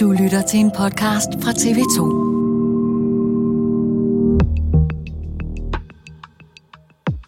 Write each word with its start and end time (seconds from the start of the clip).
Du 0.00 0.12
lytter 0.12 0.42
til 0.42 0.60
en 0.60 0.70
podcast 0.70 1.28
fra 1.42 1.50
TV2. 1.50 2.00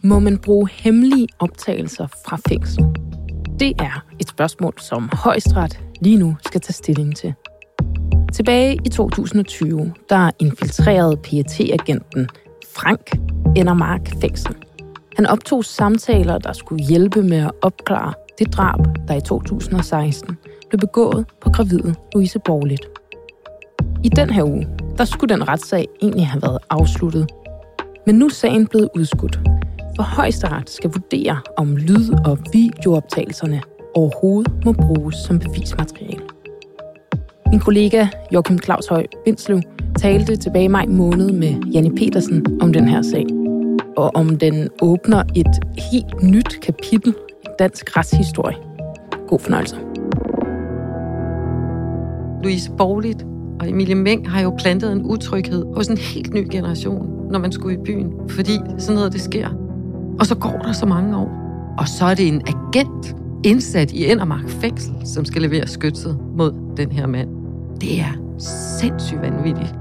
Må 0.05 0.19
man 0.19 0.39
bruge 0.39 0.69
hemmelige 0.73 1.29
optagelser 1.39 2.07
fra 2.07 2.39
fængsel? 2.49 2.85
Det 3.61 3.73
er 3.81 4.05
et 4.21 4.29
spørgsmål, 4.29 4.75
som 4.79 5.11
højesteret 5.13 5.81
lige 6.01 6.17
nu 6.17 6.37
skal 6.47 6.61
tage 6.61 6.73
stilling 6.73 7.17
til. 7.17 7.35
Tilbage 8.33 8.79
i 8.85 8.89
2020, 8.89 9.95
der 10.09 10.31
infiltrerede 10.39 11.17
PET-agenten 11.17 12.29
Frank 12.77 13.11
Endermark 13.57 14.21
fængsel. 14.21 14.55
Han 15.17 15.27
optog 15.27 15.65
samtaler, 15.65 16.39
der 16.39 16.53
skulle 16.53 16.85
hjælpe 16.85 17.23
med 17.23 17.39
at 17.39 17.51
opklare 17.63 18.13
det 18.39 18.53
drab, 18.53 18.81
der 19.09 19.15
i 19.15 19.21
2016 19.21 20.37
blev 20.69 20.81
begået 20.81 21.27
på 21.41 21.51
gravide 21.51 21.95
Louise 22.15 22.39
Borglit. 22.39 22.81
I 24.05 24.09
den 24.09 24.31
her 24.31 24.45
uge, 24.45 24.69
der 24.99 25.05
skulle 25.05 25.35
den 25.35 25.49
retssag 25.49 25.87
egentlig 26.03 26.27
have 26.27 26.43
været 26.43 26.59
afsluttet. 26.71 27.31
Men 28.07 28.15
nu 28.15 28.25
er 28.25 28.31
sagen 28.31 28.67
blevet 28.67 28.89
udskudt, 28.97 29.41
for 29.97 30.03
højesteret 30.03 30.71
skal 30.71 30.91
vurdere, 30.91 31.41
om 31.57 31.77
lyd- 31.77 32.27
og 32.27 32.39
videooptagelserne 32.53 33.63
overhovedet 33.95 34.65
må 34.65 34.73
bruges 34.73 35.17
som 35.17 35.39
bevismateriale. 35.39 36.23
Min 37.51 37.61
kollega 37.61 38.07
Joachim 38.33 38.59
Claus 38.59 38.87
Høj 38.87 39.07
Bindslev 39.25 39.61
talte 39.99 40.37
tilbage 40.37 40.65
i 40.65 40.69
maj 40.69 40.87
måned 40.87 41.33
med 41.33 41.55
Janne 41.73 41.95
Petersen 41.95 42.63
om 42.63 42.73
den 42.73 42.89
her 42.89 43.03
sag, 43.03 43.27
og 43.97 44.17
om 44.17 44.39
den 44.39 44.69
åbner 44.83 45.23
et 45.35 45.81
helt 45.93 46.23
nyt 46.23 46.61
kapitel 46.63 47.15
i 47.45 47.47
dansk 47.59 47.97
retshistorie. 47.97 48.57
God 49.29 49.39
fornøjelse. 49.39 49.86
Louise 52.47 52.71
Borligt 52.79 53.27
og 53.61 53.71
Emilie 53.71 53.95
Meng 53.95 54.31
har 54.31 54.41
jo 54.41 54.55
plantet 54.59 54.93
en 54.93 55.03
utryghed 55.03 55.65
hos 55.75 55.87
en 55.87 55.97
helt 55.97 56.35
ny 56.35 56.49
generation, 56.51 57.07
når 57.31 57.39
man 57.39 57.53
skulle 57.53 57.75
i 57.75 57.83
byen, 57.85 58.13
fordi 58.29 58.53
sådan 58.79 58.95
noget 58.95 59.13
det 59.13 59.21
sker. 59.21 59.49
Og 60.21 60.27
så 60.27 60.35
går 60.35 60.59
der 60.65 60.73
så 60.73 60.87
mange 60.87 61.17
år, 61.17 61.31
og 61.79 61.89
så 61.89 62.05
er 62.05 62.15
det 62.15 62.29
en 62.29 62.43
agent 62.47 63.17
indsat 63.45 63.93
i 63.93 64.11
Endermark 64.11 64.49
fængsel, 64.49 64.95
som 65.05 65.25
skal 65.25 65.43
levere 65.43 65.67
skytset 65.67 66.19
mod 66.37 66.53
den 66.77 66.93
her 66.93 67.07
mand. 67.07 67.29
Det 67.81 68.01
er 68.01 68.39
sindssygt 68.79 69.23
vanvittigt. 69.23 69.75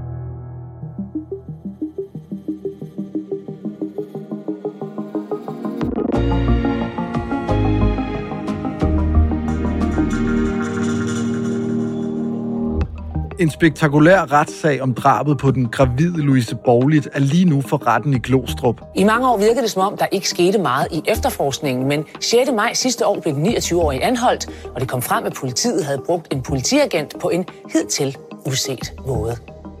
En 13.46 13.50
spektakulær 13.50 14.32
retssag 14.32 14.82
om 14.82 14.94
drabet 14.94 15.38
på 15.38 15.50
den 15.50 15.68
gravide 15.68 16.22
Louise 16.22 16.56
Borglit 16.64 17.08
er 17.12 17.18
lige 17.18 17.44
nu 17.44 17.60
for 17.60 17.86
retten 17.86 18.14
i 18.14 18.18
Glostrup. 18.18 18.80
I 18.94 19.04
mange 19.04 19.28
år 19.28 19.38
virkede 19.38 19.62
det 19.62 19.70
som 19.70 19.82
om, 19.82 19.96
der 19.96 20.06
ikke 20.12 20.28
skete 20.28 20.58
meget 20.58 20.86
i 20.92 21.02
efterforskningen, 21.08 21.88
men 21.88 22.04
6. 22.20 22.50
maj 22.56 22.74
sidste 22.74 23.06
år 23.06 23.20
blev 23.20 23.34
den 23.34 23.46
29-årige 23.46 24.02
anholdt, 24.04 24.46
og 24.74 24.80
det 24.80 24.88
kom 24.88 25.02
frem, 25.02 25.24
at 25.24 25.32
politiet 25.32 25.84
havde 25.84 26.02
brugt 26.06 26.32
en 26.32 26.42
politiagent 26.42 27.14
på 27.20 27.28
en 27.28 27.44
hidtil 27.72 28.16
uset 28.46 28.92
måde. 29.06 29.36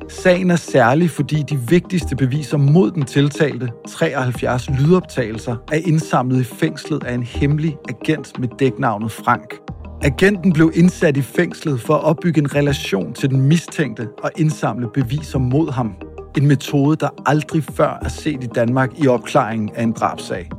Sagen 0.08 0.50
er 0.50 0.56
særlig, 0.56 1.10
fordi 1.10 1.42
de 1.42 1.56
vigtigste 1.56 2.16
beviser 2.16 2.56
mod 2.56 2.90
den 2.90 3.04
tiltalte, 3.04 3.70
73 3.88 4.70
lydoptagelser, 4.70 5.56
er 5.72 5.80
indsamlet 5.86 6.40
i 6.40 6.44
fængslet 6.44 7.04
af 7.04 7.14
en 7.14 7.22
hemmelig 7.22 7.76
agent 7.88 8.38
med 8.38 8.48
dæknavnet 8.58 9.12
Frank. 9.12 9.54
Agenten 10.02 10.52
blev 10.52 10.72
indsat 10.74 11.16
i 11.16 11.22
fængslet 11.22 11.80
for 11.80 11.94
at 11.94 12.04
opbygge 12.04 12.40
en 12.40 12.54
relation 12.54 13.12
til 13.12 13.30
den 13.30 13.40
mistænkte 13.40 14.08
og 14.22 14.30
indsamle 14.36 14.88
beviser 14.94 15.38
mod 15.38 15.72
ham. 15.72 15.94
En 16.36 16.46
metode, 16.46 16.96
der 16.96 17.08
aldrig 17.26 17.64
før 17.64 17.98
er 18.02 18.08
set 18.08 18.44
i 18.44 18.46
Danmark 18.46 18.90
i 18.98 19.08
opklaringen 19.08 19.70
af 19.74 19.82
en 19.82 19.92
drabsag. 19.92 20.50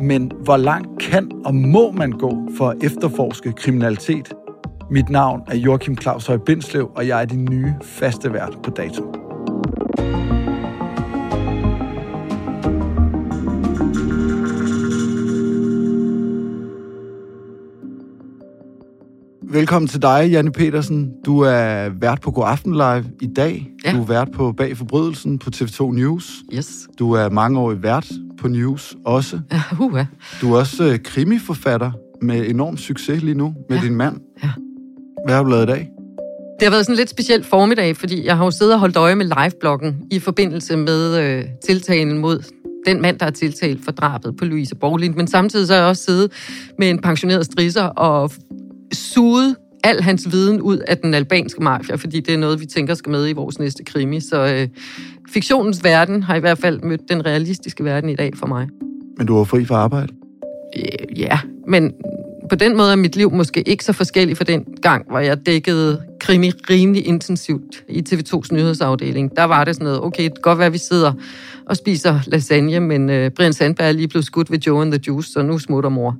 Men 0.00 0.32
hvor 0.44 0.56
langt 0.56 1.02
kan 1.02 1.30
og 1.44 1.54
må 1.54 1.90
man 1.90 2.10
gå 2.10 2.48
for 2.58 2.68
at 2.68 2.76
efterforske 2.82 3.52
kriminalitet? 3.52 4.34
Mit 4.90 5.08
navn 5.08 5.40
er 5.48 5.56
Joachim 5.56 5.96
Claus 5.96 6.26
Høj 6.26 6.36
Bindslev, 6.36 6.90
og 6.96 7.08
jeg 7.08 7.22
er 7.22 7.26
din 7.26 7.44
nye 7.50 7.74
faste 7.82 8.32
vært 8.32 8.58
på 8.62 8.70
dato. 8.70 9.21
Velkommen 19.52 19.88
til 19.88 20.02
dig, 20.02 20.28
Janne 20.30 20.52
Petersen. 20.52 21.10
Du 21.26 21.40
er 21.40 21.88
vært 22.00 22.20
på 22.20 22.30
God 22.30 22.44
Aften 22.46 22.72
Live 22.72 23.04
i 23.20 23.26
dag. 23.36 23.70
Ja. 23.84 23.92
Du 23.92 24.02
er 24.02 24.06
vært 24.06 24.28
på 24.32 24.52
Bag 24.52 24.76
Forbrydelsen 24.76 25.38
på 25.38 25.50
TV2 25.56 25.92
News. 25.92 26.32
Yes. 26.54 26.88
Du 26.98 27.12
er 27.12 27.28
mangeårig 27.28 27.82
vært 27.82 28.06
på 28.38 28.48
News 28.48 28.96
også. 29.04 29.40
Ja, 29.52 29.62
uh, 29.80 29.98
Du 30.40 30.52
er 30.54 30.58
også 30.58 30.84
øh, 30.84 30.98
krimiforfatter 31.04 31.90
med 32.22 32.46
enorm 32.50 32.76
succes 32.76 33.22
lige 33.22 33.34
nu 33.34 33.54
med 33.68 33.78
Ja. 33.78 33.84
din 33.84 33.96
mand. 33.96 34.16
Ja. 34.42 34.50
Hvad 35.26 35.34
har 35.34 35.42
du 35.42 35.50
lavet 35.50 35.62
i 35.62 35.66
dag? 35.66 35.88
Det 36.60 36.66
har 36.66 36.70
været 36.70 36.84
sådan 36.84 36.92
en 36.94 36.96
lidt 36.96 37.10
speciel 37.10 37.44
formiddag, 37.44 37.96
fordi 37.96 38.26
jeg 38.26 38.36
har 38.36 38.44
jo 38.44 38.50
siddet 38.50 38.74
og 38.74 38.80
holdt 38.80 38.96
øje 38.96 39.14
med 39.14 39.26
livebloggen 39.26 39.96
i 40.10 40.18
forbindelse 40.18 40.76
med 40.76 41.18
øh, 41.22 41.44
tiltalen 41.66 42.18
mod 42.18 42.42
den 42.86 43.02
mand, 43.02 43.18
der 43.18 43.26
er 43.26 43.30
tiltalt 43.30 43.84
for 43.84 43.92
drabet 43.92 44.36
på 44.36 44.44
Louise 44.44 44.74
Borglind. 44.74 45.14
Men 45.14 45.26
samtidig 45.26 45.66
så 45.66 45.72
har 45.72 45.80
jeg 45.80 45.88
også 45.88 46.04
siddet 46.04 46.32
med 46.78 46.90
en 46.90 46.98
pensioneret 47.02 47.44
strisser 47.46 47.82
og 47.84 48.30
suget 48.92 49.56
al 49.84 50.02
hans 50.02 50.32
viden 50.32 50.60
ud 50.60 50.78
af 50.78 50.98
den 50.98 51.14
albanske 51.14 51.62
mafia, 51.62 51.94
fordi 51.94 52.20
det 52.20 52.34
er 52.34 52.38
noget, 52.38 52.60
vi 52.60 52.66
tænker 52.66 52.94
skal 52.94 53.10
med 53.10 53.28
i 53.28 53.32
vores 53.32 53.58
næste 53.58 53.84
krimi. 53.84 54.20
Så 54.20 54.46
øh, 54.46 54.68
fiktionens 55.28 55.84
verden 55.84 56.22
har 56.22 56.34
i 56.34 56.40
hvert 56.40 56.58
fald 56.58 56.80
mødt 56.80 57.00
den 57.08 57.26
realistiske 57.26 57.84
verden 57.84 58.10
i 58.10 58.16
dag 58.16 58.30
for 58.36 58.46
mig. 58.46 58.68
Men 59.18 59.26
du 59.26 59.36
var 59.36 59.44
fri 59.44 59.64
for 59.64 59.74
arbejde. 59.74 60.12
Øh, 60.76 61.20
ja, 61.20 61.38
men 61.68 61.92
på 62.50 62.56
den 62.56 62.76
måde 62.76 62.92
er 62.92 62.96
mit 62.96 63.16
liv 63.16 63.32
måske 63.32 63.62
ikke 63.68 63.84
så 63.84 63.92
forskelligt 63.92 64.38
fra 64.38 64.44
den 64.44 64.64
gang, 64.82 65.04
hvor 65.10 65.18
jeg 65.18 65.46
dækkede 65.46 66.02
krimi 66.20 66.50
rimelig 66.70 67.06
intensivt 67.06 67.84
i 67.88 68.04
TV2's 68.08 68.54
nyhedsafdeling. 68.54 69.36
Der 69.36 69.44
var 69.44 69.64
det 69.64 69.74
sådan 69.74 69.84
noget, 69.84 70.00
okay, 70.00 70.24
det 70.24 70.34
kan 70.34 70.42
godt 70.42 70.58
være, 70.58 70.66
at 70.66 70.72
vi 70.72 70.78
sidder 70.78 71.12
og 71.66 71.76
spiser 71.76 72.20
lasagne, 72.26 72.80
men 72.80 73.10
øh, 73.10 73.30
Brian 73.30 73.52
Sandberg 73.52 73.88
er 73.88 73.92
lige 73.92 74.08
blevet 74.08 74.26
skudt 74.26 74.50
ved 74.50 74.58
Joe 74.58 74.82
and 74.82 74.92
the 74.92 75.00
Juice, 75.06 75.32
så 75.32 75.42
nu 75.42 75.58
smutter 75.58 75.90
mor. 75.90 76.16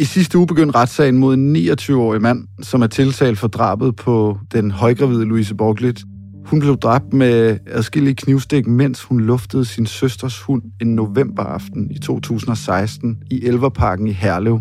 I 0.00 0.04
sidste 0.04 0.38
uge 0.38 0.46
begyndte 0.46 0.78
retssagen 0.78 1.18
mod 1.18 1.34
en 1.34 1.56
29-årig 1.56 2.22
mand, 2.22 2.44
som 2.62 2.82
er 2.82 2.86
tiltalt 2.86 3.38
for 3.38 3.48
drabet 3.48 3.96
på 3.96 4.38
den 4.52 4.70
højgravide 4.70 5.24
Louise 5.24 5.54
Borglit. 5.54 6.04
Hun 6.46 6.60
blev 6.60 6.76
dræbt 6.76 7.12
med 7.12 7.58
adskillige 7.66 8.14
knivstik, 8.14 8.66
mens 8.66 9.02
hun 9.02 9.20
luftede 9.20 9.64
sin 9.64 9.86
søsters 9.86 10.40
hund 10.40 10.62
en 10.80 10.94
novemberaften 10.94 11.90
i 11.90 11.98
2016 11.98 13.16
i 13.30 13.44
Elverparken 13.44 14.06
i 14.06 14.12
Herlev. 14.12 14.60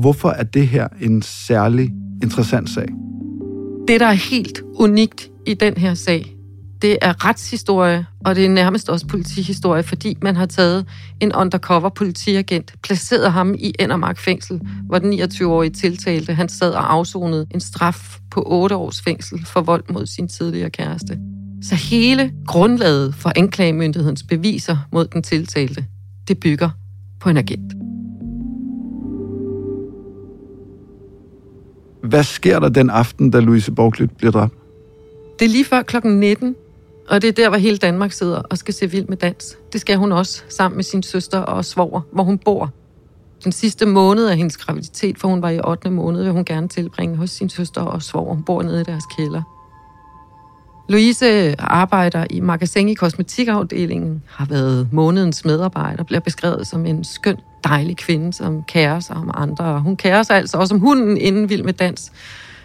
Hvorfor 0.00 0.28
er 0.28 0.42
det 0.42 0.68
her 0.68 0.88
en 1.00 1.22
særlig 1.22 1.90
interessant 2.22 2.70
sag? 2.70 2.88
Det, 3.88 4.00
der 4.00 4.06
er 4.06 4.30
helt 4.30 4.62
unikt 4.74 5.30
i 5.46 5.54
den 5.54 5.76
her 5.76 5.94
sag, 5.94 6.35
det 6.82 6.98
er 7.02 7.24
retshistorie, 7.24 8.06
og 8.24 8.36
det 8.36 8.44
er 8.44 8.48
nærmest 8.48 8.88
også 8.88 9.06
politihistorie, 9.06 9.82
fordi 9.82 10.16
man 10.22 10.36
har 10.36 10.46
taget 10.46 10.86
en 11.20 11.32
undercover 11.34 11.88
politiagent, 11.88 12.74
placeret 12.82 13.32
ham 13.32 13.54
i 13.54 13.72
Endermark 13.78 14.18
fængsel, 14.18 14.60
hvor 14.86 14.98
den 14.98 15.12
29-årige 15.12 15.70
tiltalte, 15.70 16.34
han 16.34 16.48
sad 16.48 16.72
og 16.72 16.92
afsonede 16.92 17.46
en 17.54 17.60
straf 17.60 18.18
på 18.30 18.42
8 18.46 18.76
års 18.76 19.00
fængsel 19.00 19.46
for 19.46 19.60
vold 19.60 19.84
mod 19.90 20.06
sin 20.06 20.28
tidligere 20.28 20.70
kæreste. 20.70 21.18
Så 21.62 21.74
hele 21.74 22.32
grundlaget 22.46 23.14
for 23.14 23.32
anklagemyndighedens 23.36 24.22
beviser 24.22 24.76
mod 24.92 25.06
den 25.06 25.22
tiltalte, 25.22 25.84
det 26.28 26.40
bygger 26.40 26.70
på 27.20 27.30
en 27.30 27.36
agent. 27.36 27.72
Hvad 32.02 32.24
sker 32.24 32.58
der 32.58 32.68
den 32.68 32.90
aften, 32.90 33.30
da 33.30 33.40
Louise 33.40 33.72
Borglit 33.72 34.10
bliver 34.10 34.32
dræbt? 34.32 34.54
Det 35.38 35.44
er 35.44 35.48
lige 35.48 35.64
før 35.64 35.82
klokken 35.82 36.20
19, 36.20 36.56
og 37.08 37.22
det 37.22 37.28
er 37.28 37.32
der, 37.32 37.48
hvor 37.48 37.58
hele 37.58 37.76
Danmark 37.76 38.12
sidder 38.12 38.38
og 38.38 38.58
skal 38.58 38.74
se 38.74 38.90
vild 38.90 39.06
med 39.06 39.16
dans. 39.16 39.56
Det 39.72 39.80
skal 39.80 39.96
hun 39.96 40.12
også, 40.12 40.42
sammen 40.48 40.76
med 40.76 40.84
sin 40.84 41.02
søster 41.02 41.38
og 41.38 41.64
svoger, 41.64 42.00
hvor 42.12 42.22
hun 42.22 42.38
bor. 42.38 42.70
Den 43.44 43.52
sidste 43.52 43.86
måned 43.86 44.26
af 44.26 44.36
hendes 44.36 44.56
graviditet, 44.56 45.18
for 45.18 45.28
hun 45.28 45.42
var 45.42 45.50
i 45.50 45.60
8. 45.64 45.90
måned, 45.90 46.22
vil 46.22 46.32
hun 46.32 46.44
gerne 46.44 46.68
tilbringe 46.68 47.16
hos 47.16 47.30
sin 47.30 47.48
søster 47.48 47.80
og 47.80 48.02
svoger. 48.02 48.34
Hun 48.34 48.42
bor 48.42 48.62
nede 48.62 48.80
i 48.80 48.84
deres 48.84 49.04
kælder. 49.16 49.42
Louise 50.88 51.60
arbejder 51.60 52.26
i 52.30 52.40
magasin 52.40 52.88
i 52.88 52.94
kosmetikafdelingen, 52.94 54.22
har 54.28 54.46
været 54.46 54.88
månedens 54.92 55.44
medarbejder, 55.44 56.04
bliver 56.04 56.20
beskrevet 56.20 56.66
som 56.66 56.86
en 56.86 57.04
skøn, 57.04 57.36
dejlig 57.64 57.96
kvinde, 57.96 58.32
som 58.32 58.62
kærer 58.62 59.00
sig 59.00 59.16
om 59.16 59.30
andre. 59.34 59.80
Hun 59.80 59.96
kærer 59.96 60.22
sig 60.22 60.36
altså 60.36 60.56
også 60.56 60.74
om 60.74 60.80
hunden 60.80 61.16
inden 61.16 61.48
vild 61.48 61.62
med 61.62 61.72
dans. 61.72 62.12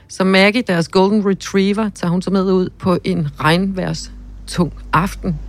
Så 0.08 0.24
Maggie, 0.24 0.62
deres 0.62 0.88
golden 0.88 1.26
retriever, 1.26 1.90
tager 1.90 2.12
hun 2.12 2.22
så 2.22 2.32
med 2.32 2.44
ud 2.52 2.70
på 2.80 2.98
en 3.04 3.28
regnværs 3.40 4.12
tung 4.51 4.74
aften. 4.94 5.39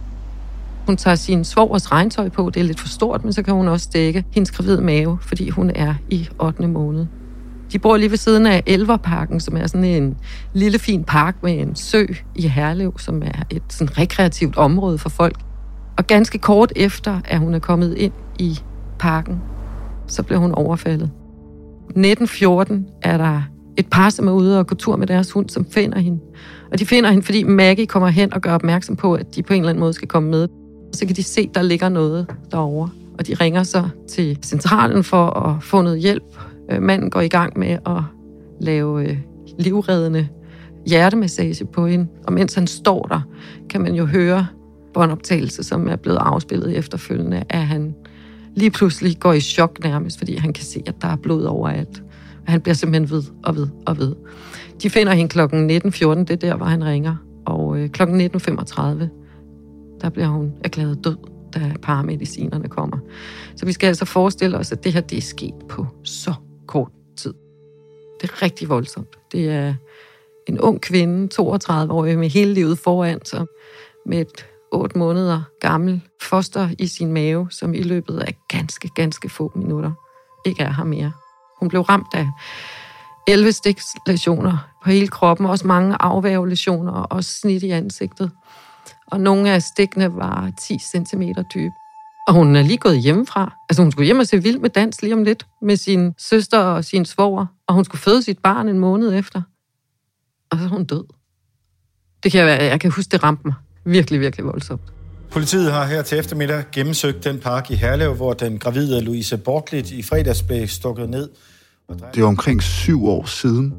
Hun 0.86 0.96
tager 0.96 1.14
sin 1.14 1.44
svogers 1.44 1.92
regntøj 1.92 2.28
på, 2.28 2.50
det 2.50 2.60
er 2.60 2.64
lidt 2.64 2.80
for 2.80 2.88
stort, 2.88 3.24
men 3.24 3.32
så 3.32 3.42
kan 3.42 3.54
hun 3.54 3.68
også 3.68 3.88
dække 3.92 4.24
hendes 4.30 4.50
gravide 4.50 4.82
mave, 4.82 5.18
fordi 5.20 5.48
hun 5.48 5.70
er 5.74 5.94
i 6.10 6.28
8. 6.38 6.68
måned. 6.68 7.06
De 7.72 7.78
bor 7.78 7.96
lige 7.96 8.10
ved 8.10 8.16
siden 8.16 8.46
af 8.46 8.62
Elverparken, 8.66 9.40
som 9.40 9.56
er 9.56 9.66
sådan 9.66 9.84
en 9.84 10.16
lille 10.52 10.78
fin 10.78 11.04
park 11.04 11.42
med 11.42 11.58
en 11.58 11.76
sø 11.76 12.06
i 12.34 12.48
Herlev, 12.48 12.98
som 12.98 13.22
er 13.22 13.42
et 13.50 13.62
sådan 13.68 13.98
rekreativt 13.98 14.56
område 14.56 14.98
for 14.98 15.08
folk. 15.08 15.36
Og 15.98 16.06
ganske 16.06 16.38
kort 16.38 16.72
efter, 16.76 17.20
at 17.24 17.38
hun 17.38 17.54
er 17.54 17.58
kommet 17.58 17.94
ind 17.94 18.12
i 18.38 18.58
parken, 18.98 19.40
så 20.06 20.22
bliver 20.22 20.38
hun 20.38 20.52
overfaldet. 20.52 21.10
1914 21.88 22.86
er 23.02 23.16
der 23.18 23.42
et 23.76 23.86
par, 23.90 24.10
som 24.10 24.28
er 24.28 24.32
ude 24.32 24.58
og 24.58 24.66
gå 24.66 24.74
tur 24.74 24.96
med 24.96 25.06
deres 25.06 25.30
hund, 25.30 25.48
som 25.48 25.66
finder 25.70 25.98
hende. 25.98 26.18
Og 26.72 26.78
de 26.78 26.86
finder 26.86 27.10
hende, 27.10 27.24
fordi 27.24 27.42
Maggie 27.42 27.86
kommer 27.86 28.08
hen 28.08 28.34
og 28.34 28.40
gør 28.40 28.54
opmærksom 28.54 28.96
på, 28.96 29.14
at 29.14 29.34
de 29.36 29.42
på 29.42 29.52
en 29.52 29.60
eller 29.60 29.70
anden 29.70 29.80
måde 29.80 29.92
skal 29.92 30.08
komme 30.08 30.30
med. 30.30 30.42
Og 30.88 30.94
så 30.94 31.06
kan 31.06 31.16
de 31.16 31.22
se, 31.22 31.40
at 31.40 31.54
der 31.54 31.62
ligger 31.62 31.88
noget 31.88 32.26
derovre. 32.50 32.90
Og 33.18 33.26
de 33.26 33.34
ringer 33.34 33.62
så 33.62 33.88
til 34.08 34.38
centralen 34.42 35.04
for 35.04 35.26
at 35.26 35.62
få 35.62 35.82
noget 35.82 36.00
hjælp. 36.00 36.38
Øh, 36.70 36.82
manden 36.82 37.10
går 37.10 37.20
i 37.20 37.28
gang 37.28 37.58
med 37.58 37.78
at 37.86 38.02
lave 38.60 39.08
øh, 39.08 39.16
livreddende 39.58 40.28
hjertemassage 40.86 41.64
på 41.64 41.86
hende. 41.86 42.06
Og 42.26 42.32
mens 42.32 42.54
han 42.54 42.66
står 42.66 43.02
der, 43.02 43.20
kan 43.70 43.80
man 43.80 43.94
jo 43.94 44.06
høre 44.06 44.46
båndoptagelse, 44.94 45.62
som 45.62 45.88
er 45.88 45.96
blevet 45.96 46.18
afspillet 46.18 46.76
efterfølgende, 46.78 47.44
at 47.48 47.66
han 47.66 47.94
lige 48.54 48.70
pludselig 48.70 49.16
går 49.20 49.32
i 49.32 49.40
chok 49.40 49.84
nærmest, 49.84 50.18
fordi 50.18 50.36
han 50.36 50.52
kan 50.52 50.64
se, 50.64 50.82
at 50.86 50.94
der 51.02 51.08
er 51.08 51.16
blod 51.16 51.44
overalt. 51.44 52.02
Og 52.46 52.52
han 52.52 52.60
bliver 52.60 52.74
simpelthen 52.74 53.10
ved 53.10 53.22
og 53.44 53.56
ved 53.56 53.68
og 53.86 53.98
ved. 53.98 54.14
De 54.82 54.90
finder 54.90 55.12
hende 55.12 55.28
klokken 55.28 55.70
19.14, 55.70 55.74
det 55.74 56.30
er 56.30 56.36
der, 56.36 56.56
hvor 56.56 56.66
han 56.66 56.84
ringer. 56.84 57.16
Og 57.46 57.78
øh, 57.78 57.88
klokken 57.88 58.20
19.35, 58.20 58.82
der 60.00 60.10
bliver 60.10 60.28
hun 60.28 60.52
erklæret 60.64 61.04
død, 61.04 61.16
da 61.54 61.74
paramedicinerne 61.82 62.68
kommer. 62.68 62.98
Så 63.56 63.66
vi 63.66 63.72
skal 63.72 63.86
altså 63.86 64.04
forestille 64.04 64.58
os, 64.58 64.72
at 64.72 64.84
det 64.84 64.92
her 64.92 65.00
det 65.00 65.18
er 65.18 65.22
sket 65.22 65.54
på 65.68 65.86
så 66.04 66.34
kort 66.66 66.90
tid. 67.16 67.34
Det 68.20 68.30
er 68.30 68.42
rigtig 68.42 68.68
voldsomt. 68.68 69.16
Det 69.32 69.50
er 69.50 69.74
en 70.48 70.60
ung 70.60 70.80
kvinde, 70.80 71.28
32 71.28 71.92
år, 71.92 72.04
med 72.04 72.28
hele 72.28 72.54
livet 72.54 72.78
foran 72.78 73.24
sig, 73.24 73.46
med 74.06 74.20
et 74.20 74.46
8 74.72 74.98
måneder 74.98 75.42
gammel 75.60 76.00
foster 76.22 76.68
i 76.78 76.86
sin 76.86 77.12
mave, 77.12 77.46
som 77.50 77.74
i 77.74 77.82
løbet 77.82 78.18
af 78.18 78.34
ganske, 78.48 78.88
ganske 78.94 79.28
få 79.28 79.52
minutter 79.54 79.92
ikke 80.46 80.62
er 80.62 80.72
her 80.72 80.84
mere. 80.84 81.12
Hun 81.62 81.68
blev 81.68 81.80
ramt 81.80 82.14
af 82.14 82.28
11 83.28 83.52
stikslæsioner 83.52 84.68
på 84.84 84.90
hele 84.90 85.08
kroppen, 85.08 85.46
også 85.46 85.66
mange 85.66 85.96
afvævelesioner 86.00 86.92
og 86.92 87.24
snit 87.24 87.62
i 87.62 87.70
ansigtet. 87.70 88.30
Og 89.06 89.20
nogle 89.20 89.50
af 89.50 89.62
stikkene 89.62 90.16
var 90.16 90.52
10 90.62 90.78
cm 90.78 91.22
dybe. 91.54 91.74
Og 92.28 92.34
hun 92.34 92.56
er 92.56 92.62
lige 92.62 92.78
gået 92.78 93.02
hjemmefra. 93.02 93.54
Altså 93.70 93.82
hun 93.82 93.92
skulle 93.92 94.06
hjem 94.06 94.18
og 94.18 94.26
se 94.26 94.42
vild 94.42 94.58
med 94.58 94.70
dans 94.70 95.02
lige 95.02 95.14
om 95.14 95.22
lidt 95.22 95.46
med 95.62 95.76
sin 95.76 96.14
søster 96.18 96.58
og 96.58 96.84
sin 96.84 97.04
svoger. 97.04 97.46
Og 97.66 97.74
hun 97.74 97.84
skulle 97.84 98.00
føde 98.00 98.22
sit 98.22 98.38
barn 98.38 98.68
en 98.68 98.78
måned 98.78 99.14
efter. 99.14 99.42
Og 100.50 100.58
så 100.58 100.64
er 100.64 100.68
hun 100.68 100.84
død. 100.84 101.04
Det 102.22 102.32
kan 102.32 102.48
jeg, 102.48 102.62
jeg 102.62 102.80
kan 102.80 102.90
huske, 102.90 103.10
det 103.10 103.22
ramte 103.22 103.42
mig. 103.44 103.54
Virkelig, 103.84 104.20
virkelig 104.20 104.46
voldsomt. 104.46 104.92
Politiet 105.30 105.72
har 105.72 105.86
her 105.86 106.02
til 106.02 106.18
eftermiddag 106.18 106.64
gennemsøgt 106.72 107.24
den 107.24 107.38
park 107.38 107.70
i 107.70 107.74
Herlev, 107.74 108.14
hvor 108.14 108.32
den 108.32 108.58
gravide 108.58 109.00
Louise 109.00 109.36
Borglit 109.36 109.90
i 109.90 110.02
fredags 110.02 110.42
blev 110.42 110.68
stukket 110.68 111.08
ned 111.08 111.28
det 112.14 112.22
er 112.22 112.26
omkring 112.26 112.62
syv 112.62 113.04
år 113.04 113.24
siden. 113.24 113.74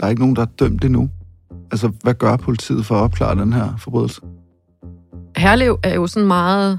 Der 0.00 0.06
er 0.06 0.10
ikke 0.10 0.22
nogen, 0.22 0.36
der 0.36 0.42
er 0.42 0.46
dømt 0.58 0.84
endnu. 0.84 1.10
Altså, 1.70 1.92
hvad 2.02 2.14
gør 2.14 2.36
politiet 2.36 2.86
for 2.86 2.94
at 2.94 3.00
opklare 3.00 3.40
den 3.40 3.52
her 3.52 3.76
forbrydelse? 3.78 4.20
Herlev 5.36 5.78
er 5.82 5.94
jo 5.94 6.06
sådan 6.06 6.26
meget... 6.26 6.78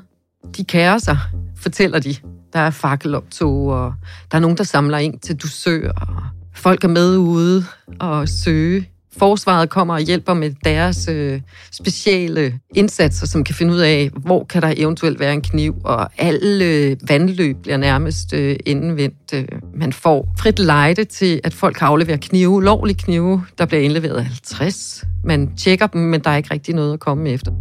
De 0.58 0.64
kærer 0.64 0.98
sig, 0.98 1.18
fortæller 1.56 2.00
de. 2.00 2.16
Der 2.54 2.60
er 2.60 2.70
fakkeloptog, 2.70 3.68
og 3.68 3.94
der 4.32 4.38
er 4.38 4.42
nogen, 4.42 4.58
der 4.58 4.64
samler 4.64 4.98
ind 4.98 5.20
til 5.20 5.36
dusør, 5.36 5.92
og 5.92 6.24
folk 6.56 6.84
er 6.84 6.88
med 6.88 7.18
ude 7.18 7.66
og 8.00 8.30
søge 8.30 8.90
Forsvaret 9.18 9.70
kommer 9.70 9.94
og 9.94 10.00
hjælper 10.00 10.34
med 10.34 10.52
deres 10.66 11.08
øh, 11.08 11.42
speciale 11.72 12.60
indsatser, 12.76 13.28
som 13.28 13.44
kan 13.44 13.56
finde 13.56 13.74
ud 13.74 13.80
af, 13.80 14.10
hvor 14.16 14.44
kan 14.44 14.62
der 14.62 14.74
eventuelt 14.78 15.20
være 15.20 15.34
en 15.34 15.42
kniv, 15.42 15.76
og 15.84 16.10
alle 16.18 16.66
øh, 16.66 16.98
vandløb 17.08 17.58
bliver 17.62 17.78
nærmest 17.78 18.34
øh, 18.34 18.56
indenvendt. 18.66 19.34
Øh, 19.34 19.46
man 19.76 19.94
får 19.94 20.34
frit 20.40 20.60
lejde 20.60 21.04
til, 21.04 21.42
at 21.44 21.54
folk 21.54 21.76
kan 21.76 21.88
aflevere 21.88 22.18
knive, 22.18 22.64
lovlige 22.64 22.98
knive, 22.98 23.46
der 23.58 23.66
bliver 23.66 23.82
indleveret 23.82 24.24
50. 24.24 25.04
Man 25.24 25.56
tjekker 25.56 25.88
dem, 25.88 26.02
men 26.02 26.22
der 26.22 26.30
er 26.30 26.38
ikke 26.38 26.54
rigtig 26.54 26.76
noget 26.76 26.94
at 26.94 27.00
komme 27.00 27.30
efter. 27.30 27.52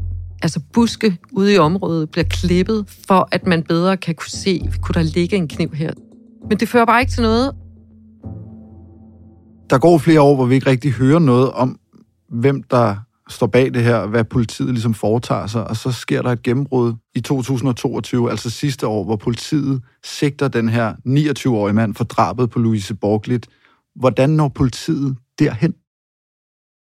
Altså 0.42 0.60
buske 0.72 1.16
ude 1.32 1.54
i 1.54 1.58
området 1.58 2.10
bliver 2.10 2.24
klippet, 2.24 2.84
for 3.06 3.28
at 3.32 3.46
man 3.46 3.62
bedre 3.62 3.96
kan 3.96 4.14
kunne 4.14 4.30
se, 4.30 4.70
kunne 4.82 4.94
der 4.94 5.02
ligge 5.02 5.36
en 5.36 5.48
kniv 5.48 5.74
her. 5.74 5.90
Men 6.48 6.60
det 6.60 6.68
fører 6.68 6.84
bare 6.84 7.00
ikke 7.00 7.12
til 7.12 7.22
noget, 7.22 7.52
der 9.72 9.78
går 9.78 9.98
flere 9.98 10.20
år, 10.20 10.34
hvor 10.34 10.44
vi 10.44 10.54
ikke 10.54 10.70
rigtig 10.70 10.92
hører 10.92 11.18
noget 11.18 11.50
om, 11.50 11.78
hvem 12.28 12.62
der 12.62 12.96
står 13.28 13.46
bag 13.46 13.74
det 13.74 13.84
her, 13.84 14.06
hvad 14.06 14.24
politiet 14.24 14.68
ligesom 14.68 14.94
foretager 14.94 15.46
sig, 15.46 15.66
og 15.66 15.76
så 15.76 15.92
sker 15.92 16.22
der 16.22 16.30
et 16.30 16.42
gennembrud 16.42 16.94
i 17.14 17.20
2022, 17.20 18.30
altså 18.30 18.50
sidste 18.50 18.86
år, 18.86 19.04
hvor 19.04 19.16
politiet 19.16 19.82
sigter 20.04 20.48
den 20.48 20.68
her 20.68 20.94
29-årige 21.06 21.74
mand 21.74 21.94
for 21.94 22.04
drabet 22.04 22.50
på 22.50 22.58
Louise 22.58 22.94
Borglit. 22.94 23.46
Hvordan 23.94 24.30
når 24.30 24.48
politiet 24.48 25.16
derhen? 25.38 25.72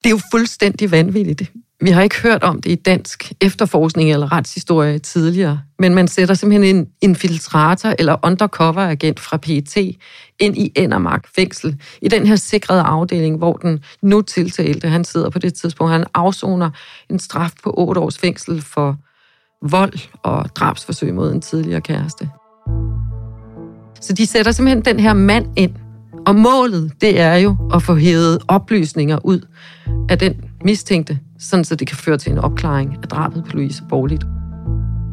Det 0.04 0.06
er 0.06 0.10
jo 0.10 0.20
fuldstændig 0.30 0.90
vanvittigt. 0.90 1.52
Vi 1.82 1.90
har 1.90 2.02
ikke 2.02 2.22
hørt 2.22 2.42
om 2.42 2.60
det 2.62 2.70
i 2.70 2.74
dansk 2.74 3.32
efterforskning 3.40 4.12
eller 4.12 4.32
retshistorie 4.32 4.98
tidligere, 4.98 5.60
men 5.78 5.94
man 5.94 6.08
sætter 6.08 6.34
simpelthen 6.34 6.76
en 6.76 6.86
infiltrator 7.00 7.94
eller 7.98 8.16
undercover-agent 8.24 9.20
fra 9.20 9.36
PET 9.36 9.76
ind 10.40 10.58
i 10.58 10.72
Endermark 10.76 11.26
fængsel, 11.36 11.82
i 12.02 12.08
den 12.08 12.26
her 12.26 12.36
sikrede 12.36 12.82
afdeling, 12.82 13.36
hvor 13.36 13.52
den 13.52 13.84
nu 14.02 14.22
tiltalte, 14.22 14.88
han 14.88 15.04
sidder 15.04 15.30
på 15.30 15.38
det 15.38 15.54
tidspunkt, 15.54 15.92
han 15.92 16.04
afsoner 16.14 16.70
en 17.10 17.18
straf 17.18 17.52
på 17.64 17.74
8 17.76 18.00
års 18.00 18.18
fængsel 18.18 18.62
for 18.62 18.96
vold 19.62 19.98
og 20.22 20.56
drabsforsøg 20.56 21.14
mod 21.14 21.32
en 21.32 21.40
tidligere 21.40 21.80
kæreste. 21.80 22.30
Så 24.00 24.12
de 24.12 24.26
sætter 24.26 24.52
simpelthen 24.52 24.84
den 24.84 25.00
her 25.00 25.12
mand 25.12 25.46
ind, 25.56 25.74
og 26.26 26.34
målet, 26.34 26.92
det 27.00 27.20
er 27.20 27.34
jo 27.34 27.56
at 27.74 27.82
få 27.82 27.94
hævet 27.94 28.38
oplysninger 28.48 29.18
ud 29.24 29.40
af 30.08 30.18
den 30.18 30.49
mistænkte, 30.64 31.18
sådan 31.38 31.64
så 31.64 31.74
det 31.74 31.86
kan 31.86 31.96
føre 31.96 32.18
til 32.18 32.32
en 32.32 32.38
opklaring 32.38 32.98
af 33.02 33.08
drabet 33.08 33.44
på 33.44 33.56
Louise 33.56 33.82
Borlit. 33.88 34.24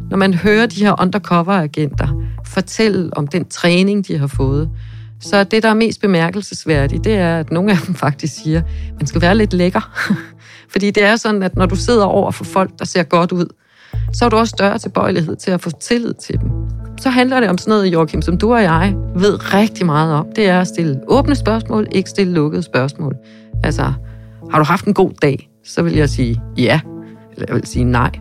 Når 0.10 0.18
man 0.18 0.34
hører 0.34 0.66
de 0.66 0.80
her 0.80 1.02
undercover-agenter 1.02 2.08
fortælle 2.46 3.18
om 3.18 3.28
den 3.28 3.46
træning, 3.46 4.08
de 4.08 4.18
har 4.18 4.28
fået, 4.28 4.70
Så 5.20 5.44
det, 5.44 5.64
der 5.64 5.70
er 5.70 5.74
mest 5.74 6.02
bemærkelsesværdigt, 6.02 7.04
det 7.04 7.16
er, 7.16 7.40
at 7.40 7.52
nogle 7.52 7.72
af 7.72 7.78
dem 7.86 7.96
faktisk 7.96 8.34
siger, 8.44 8.60
at 8.60 8.94
man 9.00 9.08
skal 9.08 9.22
være 9.22 9.36
lidt 9.36 9.54
lækker. 9.54 10.14
Fordi 10.74 10.92
det 10.92 11.04
er 11.04 11.16
sådan, 11.16 11.44
at 11.44 11.56
når 11.56 11.66
du 11.66 11.76
sidder 11.76 12.06
over 12.06 12.32
for 12.32 12.44
folk, 12.44 12.72
der 12.80 12.86
ser 12.86 13.04
godt 13.04 13.32
ud, 13.32 13.46
så 14.14 14.26
har 14.26 14.30
du 14.30 14.38
også 14.38 14.52
større 14.58 14.78
tilbøjelighed 14.78 15.36
til 15.36 15.52
at 15.52 15.62
få 15.62 15.70
tillid 15.70 16.14
til 16.14 16.40
dem. 16.40 16.50
Så 17.02 17.10
handler 17.10 17.40
det 17.40 17.50
om 17.50 17.58
sådan 17.58 17.72
noget, 17.72 17.94
Joachim, 17.94 18.22
som 18.22 18.38
du 18.38 18.54
og 18.54 18.64
jeg 18.64 18.96
ved 19.16 19.54
rigtig 19.54 19.86
meget 19.86 20.14
om. 20.14 20.28
Det 20.36 20.50
er 20.50 20.62
at 20.62 20.68
stille 20.68 21.00
åbne 21.08 21.36
spørgsmål, 21.36 21.88
ikke 21.92 22.10
stille 22.10 22.34
lukkede 22.34 22.64
spørgsmål. 22.64 23.16
Altså, 23.64 23.94
har 24.52 24.58
du 24.58 24.66
haft 24.66 24.86
en 24.86 24.94
god 24.94 25.12
dag? 25.22 25.50
Så 25.66 25.82
vil 25.82 25.96
jeg 25.96 26.10
sige 26.10 26.42
ja, 26.58 26.80
eller 27.34 27.46
jeg 27.48 27.56
vil 27.56 27.68
sige 27.68 27.86
nej. 27.86 28.12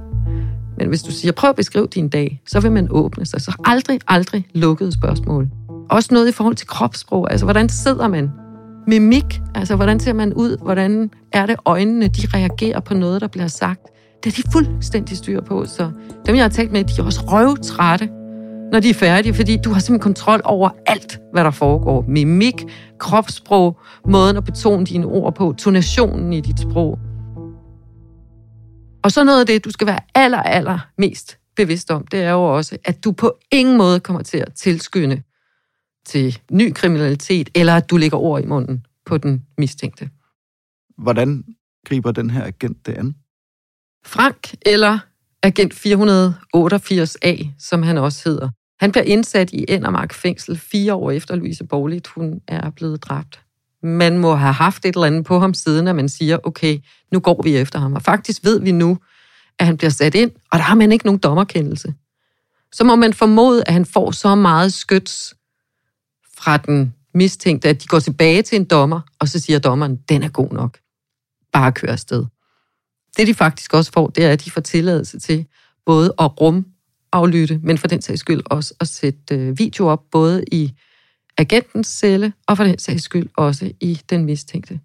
Men 0.78 0.88
hvis 0.88 1.02
du 1.02 1.10
siger, 1.10 1.32
prøv 1.32 1.50
at 1.50 1.56
beskrive 1.56 1.86
din 1.86 2.08
dag, 2.08 2.42
så 2.46 2.60
vil 2.60 2.72
man 2.72 2.88
åbne 2.90 3.26
sig. 3.26 3.40
Så 3.40 3.52
aldrig, 3.64 4.00
aldrig 4.08 4.46
lukkede 4.54 4.92
spørgsmål. 4.92 5.48
Også 5.90 6.14
noget 6.14 6.28
i 6.28 6.32
forhold 6.32 6.54
til 6.54 6.66
kropssprog. 6.66 7.30
Altså, 7.30 7.46
hvordan 7.46 7.68
sidder 7.68 8.08
man? 8.08 8.30
Mimik. 8.86 9.40
Altså, 9.54 9.76
hvordan 9.76 10.00
ser 10.00 10.12
man 10.12 10.34
ud? 10.34 10.56
Hvordan 10.62 11.10
er 11.32 11.46
det 11.46 11.56
øjnene, 11.64 12.08
de 12.08 12.26
reagerer 12.34 12.80
på 12.80 12.94
noget, 12.94 13.20
der 13.20 13.28
bliver 13.28 13.46
sagt? 13.48 13.86
Det 14.24 14.32
er 14.32 14.42
de 14.42 14.50
fuldstændig 14.52 15.16
styr 15.16 15.40
på. 15.40 15.64
Så 15.64 15.90
dem, 16.26 16.36
jeg 16.36 16.44
har 16.44 16.48
talt 16.48 16.72
med, 16.72 16.84
de 16.84 16.92
er 16.98 17.04
også 17.04 17.20
røvtrætte, 17.20 18.08
når 18.72 18.80
de 18.80 18.90
er 18.90 18.94
færdige, 18.94 19.34
fordi 19.34 19.56
du 19.56 19.70
har 19.72 19.80
simpelthen 19.80 20.00
kontrol 20.00 20.40
over 20.44 20.70
alt, 20.86 21.18
hvad 21.32 21.44
der 21.44 21.50
foregår. 21.50 22.04
Mimik, 22.08 22.54
kropssprog, 22.98 23.80
måden 24.08 24.36
at 24.36 24.44
betone 24.44 24.86
dine 24.86 25.06
ord 25.06 25.34
på, 25.34 25.54
tonationen 25.58 26.32
i 26.32 26.40
dit 26.40 26.60
sprog. 26.60 26.98
Og 29.02 29.12
så 29.12 29.24
noget 29.24 29.40
af 29.40 29.46
det, 29.46 29.64
du 29.64 29.70
skal 29.70 29.86
være 29.86 30.00
aller, 30.14 30.42
aller 30.42 30.78
mest 30.98 31.38
bevidst 31.56 31.90
om, 31.90 32.06
det 32.06 32.22
er 32.22 32.30
jo 32.30 32.56
også, 32.56 32.78
at 32.84 33.04
du 33.04 33.12
på 33.12 33.38
ingen 33.52 33.76
måde 33.76 34.00
kommer 34.00 34.22
til 34.22 34.38
at 34.38 34.52
tilskynde 34.54 35.22
til 36.06 36.38
ny 36.50 36.72
kriminalitet, 36.72 37.48
eller 37.54 37.76
at 37.76 37.90
du 37.90 37.96
lægger 37.96 38.18
ord 38.18 38.42
i 38.42 38.46
munden 38.46 38.86
på 39.06 39.18
den 39.18 39.46
mistænkte. 39.58 40.10
Hvordan 40.98 41.44
griber 41.86 42.12
den 42.12 42.30
her 42.30 42.44
agent 42.44 42.86
det 42.86 42.92
an? 42.92 43.14
Frank, 44.04 44.54
eller 44.66 44.98
agent 45.42 45.74
488A, 45.74 47.46
som 47.58 47.82
han 47.82 47.98
også 47.98 48.28
hedder. 48.28 48.48
Han 48.80 48.92
bliver 48.92 49.04
indsat 49.04 49.52
i 49.52 49.64
Endermark 49.68 50.12
fængsel 50.12 50.58
fire 50.58 50.94
år 50.94 51.10
efter 51.10 51.36
Louise 51.36 51.64
Borlit, 51.64 52.06
hun 52.06 52.40
er 52.48 52.70
blevet 52.70 53.02
dræbt. 53.02 53.40
Man 53.82 54.18
må 54.18 54.34
have 54.34 54.52
haft 54.52 54.84
et 54.84 54.94
eller 54.94 55.06
andet 55.06 55.24
på 55.24 55.38
ham 55.38 55.54
siden, 55.54 55.88
at 55.88 55.96
man 55.96 56.08
siger, 56.08 56.38
okay, 56.44 56.78
nu 57.12 57.20
går 57.20 57.42
vi 57.42 57.56
efter 57.56 57.78
ham. 57.78 57.94
Og 57.94 58.02
faktisk 58.02 58.44
ved 58.44 58.60
vi 58.60 58.72
nu, 58.72 58.98
at 59.58 59.66
han 59.66 59.76
bliver 59.76 59.90
sat 59.90 60.14
ind, 60.14 60.30
og 60.52 60.58
der 60.58 60.64
har 60.64 60.74
man 60.74 60.92
ikke 60.92 61.06
nogen 61.06 61.18
dommerkendelse. 61.18 61.94
Så 62.72 62.84
må 62.84 62.96
man 62.96 63.12
formode, 63.12 63.62
at 63.66 63.72
han 63.72 63.86
får 63.86 64.10
så 64.10 64.34
meget 64.34 64.72
skyts 64.72 65.34
fra 66.38 66.56
den 66.56 66.94
mistænkte, 67.14 67.68
at 67.68 67.82
de 67.82 67.88
går 67.88 68.00
tilbage 68.00 68.42
til 68.42 68.56
en 68.56 68.64
dommer, 68.64 69.00
og 69.18 69.28
så 69.28 69.38
siger 69.38 69.58
dommeren, 69.58 69.96
den 69.96 70.22
er 70.22 70.28
god 70.28 70.52
nok. 70.52 70.78
Bare 71.52 71.72
kør 71.72 71.88
afsted. 71.88 72.24
Det 73.16 73.26
de 73.26 73.34
faktisk 73.34 73.74
også 73.74 73.92
får, 73.92 74.08
det 74.08 74.24
er, 74.24 74.30
at 74.30 74.44
de 74.44 74.50
får 74.50 74.60
tilladelse 74.60 75.18
til 75.18 75.46
både 75.86 76.14
at 76.18 76.40
rum 76.40 76.66
aflytte, 77.12 77.60
men 77.62 77.78
for 77.78 77.88
den 77.88 78.02
sags 78.02 78.20
skyld 78.20 78.42
også 78.46 78.74
at 78.80 78.88
sætte 78.88 79.34
øh, 79.34 79.58
video 79.58 79.86
op, 79.86 80.00
både 80.12 80.44
i 80.52 80.72
agentens 81.38 81.86
celle, 81.86 82.32
og 82.48 82.56
for 82.56 82.64
den 82.64 82.78
sags 82.78 83.02
skyld 83.02 83.28
også 83.36 83.70
i 83.80 84.00
den 84.10 84.24
mistænkte. 84.24 84.80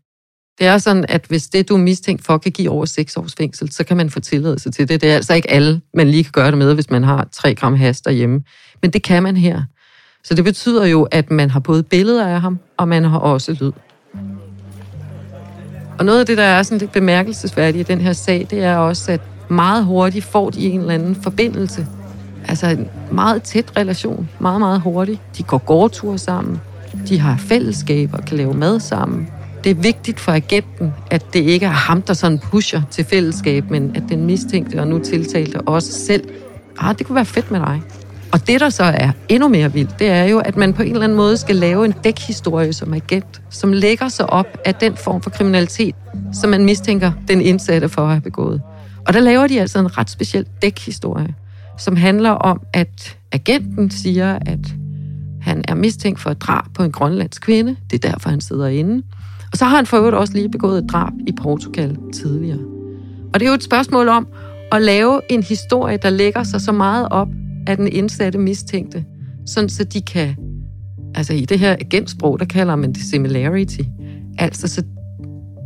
Det 0.60 0.68
er 0.68 0.78
sådan, 0.78 1.06
at 1.10 1.26
hvis 1.28 1.48
det, 1.48 1.70
du 1.70 1.74
er 1.74 1.80
mistænkt 1.80 2.26
for, 2.26 2.38
kan 2.38 2.52
give 2.52 2.70
over 2.70 2.86
6 2.86 3.18
års 3.18 3.36
fængsel, 3.36 3.72
så 3.72 3.84
kan 3.84 3.98
man 3.98 4.10
få 4.10 4.20
tilladelse 4.20 4.72
til 4.72 4.90
det. 4.90 5.02
Det 5.02 5.12
er 5.12 5.16
altså 5.16 5.34
ikke 5.34 5.52
alle, 5.52 5.82
man 5.94 6.10
lige 6.10 6.24
kan 6.24 6.32
gøre 6.32 6.52
det 6.52 6.58
med, 6.58 6.74
hvis 6.74 6.90
man 6.90 7.04
har 7.04 7.28
3 7.32 7.56
gram 7.56 7.76
has 7.76 8.02
derhjemme. 8.02 8.44
Men 8.82 8.92
det 8.92 9.04
kan 9.04 9.24
man 9.24 9.38
her. 9.38 9.64
Så 10.24 10.34
det 10.34 10.44
betyder 10.44 10.86
jo, 10.86 11.04
at 11.04 11.32
man 11.32 11.50
har 11.50 11.60
både 11.60 11.84
billeder 11.84 12.28
af 12.28 12.42
ham, 12.42 12.60
og 12.78 12.88
man 12.88 13.04
har 13.04 13.20
også 13.20 13.58
lyd. 13.62 13.72
Og 16.02 16.06
noget 16.06 16.20
af 16.20 16.26
det, 16.26 16.38
der 16.38 16.44
er 16.44 16.64
sådan 16.64 16.78
lidt 16.78 16.92
bemærkelsesværdigt 16.92 17.90
i 17.90 17.94
den 17.94 18.02
her 18.02 18.14
sag, 18.14 18.48
det 18.50 18.64
er 18.64 18.76
også, 18.78 19.12
at 19.12 19.22
meget 19.50 19.86
hurtigt 19.86 20.26
får 20.26 20.50
de 20.50 20.66
en 20.66 20.80
eller 20.80 20.94
anden 20.94 21.16
forbindelse. 21.16 21.88
Altså 22.48 22.68
en 22.68 22.88
meget 23.12 23.44
tæt 23.44 23.78
relation, 23.78 24.30
meget, 24.40 24.60
meget 24.60 24.82
hurtigt. 24.82 25.20
De 25.38 25.44
går 25.44 25.58
gårdture 25.58 26.18
sammen, 26.18 26.62
de 27.08 27.20
har 27.20 27.38
fællesskaber, 27.38 28.22
kan 28.22 28.38
lave 28.38 28.54
mad 28.54 28.80
sammen. 28.80 29.28
Det 29.64 29.70
er 29.70 29.76
vigtigt 29.76 30.20
for 30.20 30.32
agenten, 30.32 30.94
at 31.12 31.26
det 31.34 31.40
ikke 31.40 31.66
er 31.66 31.70
ham, 31.70 32.02
der 32.02 32.14
sådan 32.14 32.40
pusher 32.40 32.82
til 32.92 33.06
fællesskab, 33.06 33.70
men 33.70 33.92
at 33.96 34.04
den 34.10 34.26
mistænkte 34.26 34.80
og 34.80 34.88
nu 34.88 35.00
tiltalte 35.00 35.62
også 35.62 35.92
selv, 35.92 36.24
ah, 36.80 36.98
det 36.98 37.06
kunne 37.06 37.16
være 37.16 37.26
fedt 37.26 37.52
med 37.52 37.60
dig. 37.60 37.82
Og 38.32 38.48
det, 38.48 38.60
der 38.60 38.70
så 38.70 38.84
er 38.84 39.12
endnu 39.30 39.48
mere 39.48 39.74
vildt, 39.74 40.00
det 40.00 40.08
er 40.08 40.24
jo, 40.24 40.40
at 40.40 40.58
man 40.58 40.74
på 40.74 40.82
en 40.82 40.92
eller 40.92 41.04
anden 41.04 41.18
måde 41.18 41.38
skal 41.38 41.56
lave 41.56 41.86
en 41.86 41.92
dækhistorie 42.04 42.74
som 42.74 42.94
agent, 42.94 43.42
som 43.50 43.74
lægger 43.74 44.08
sig 44.08 44.30
op 44.30 44.58
af 44.66 44.76
den 44.76 44.96
form 44.96 45.22
for 45.22 45.30
kriminalitet, 45.30 45.96
som 46.34 46.50
man 46.50 46.66
mistænker 46.66 47.12
den 47.28 47.42
indsatte 47.42 47.90
for 47.90 48.02
at 48.02 48.10
have 48.10 48.22
begået. 48.22 48.62
Og 49.08 49.14
der 49.14 49.20
laver 49.20 49.48
de 49.48 49.62
altså 49.62 49.80
en 49.80 49.98
ret 49.98 50.10
speciel 50.10 50.46
dækhistorie, 50.62 51.36
som 51.78 51.96
handler 51.96 52.30
om, 52.30 52.62
at 52.74 53.18
agenten 53.32 53.90
siger, 53.90 54.40
at 54.46 54.76
han 55.42 55.64
er 55.68 55.76
mistænkt 55.76 56.20
for 56.20 56.30
et 56.30 56.42
drab 56.42 56.66
på 56.74 56.84
en 56.84 56.92
grønlandsk 56.92 57.42
kvinde. 57.42 57.76
Det 57.92 58.06
er 58.06 58.10
derfor, 58.12 58.30
han 58.30 58.42
sidder 58.42 58.68
inde. 58.68 59.04
Og 59.52 59.58
så 59.58 59.66
har 59.66 59.76
han 59.76 59.86
for 59.86 59.98
øvrigt 59.98 60.16
også 60.16 60.34
lige 60.34 60.50
begået 60.50 60.84
et 60.84 60.90
drab 60.92 61.14
i 61.28 61.32
Portugal 61.32 61.98
tidligere. 62.14 62.60
Og 63.34 63.40
det 63.40 63.46
er 63.46 63.50
jo 63.50 63.56
et 63.56 63.64
spørgsmål 63.64 64.10
om 64.10 64.28
at 64.72 64.82
lave 64.82 65.22
en 65.30 65.44
historie, 65.44 65.98
der 65.98 66.10
lægger 66.10 66.44
sig 66.44 66.62
så 66.62 66.72
meget 66.72 67.08
op 67.12 67.28
af 67.68 67.78
den 67.78 67.88
indsatte 67.88 68.40
mistænkte, 68.40 69.06
sådan 69.46 69.70
så 69.70 69.84
de 69.84 70.02
kan, 70.02 70.36
altså 71.16 71.34
i 71.34 71.46
det 71.46 71.60
her 71.60 71.76
agentsprog, 71.80 72.40
der 72.40 72.46
kalder 72.46 72.76
man 72.76 72.94
det 72.94 73.02
similarity, 73.02 73.82
altså 74.38 74.68
så 74.68 74.84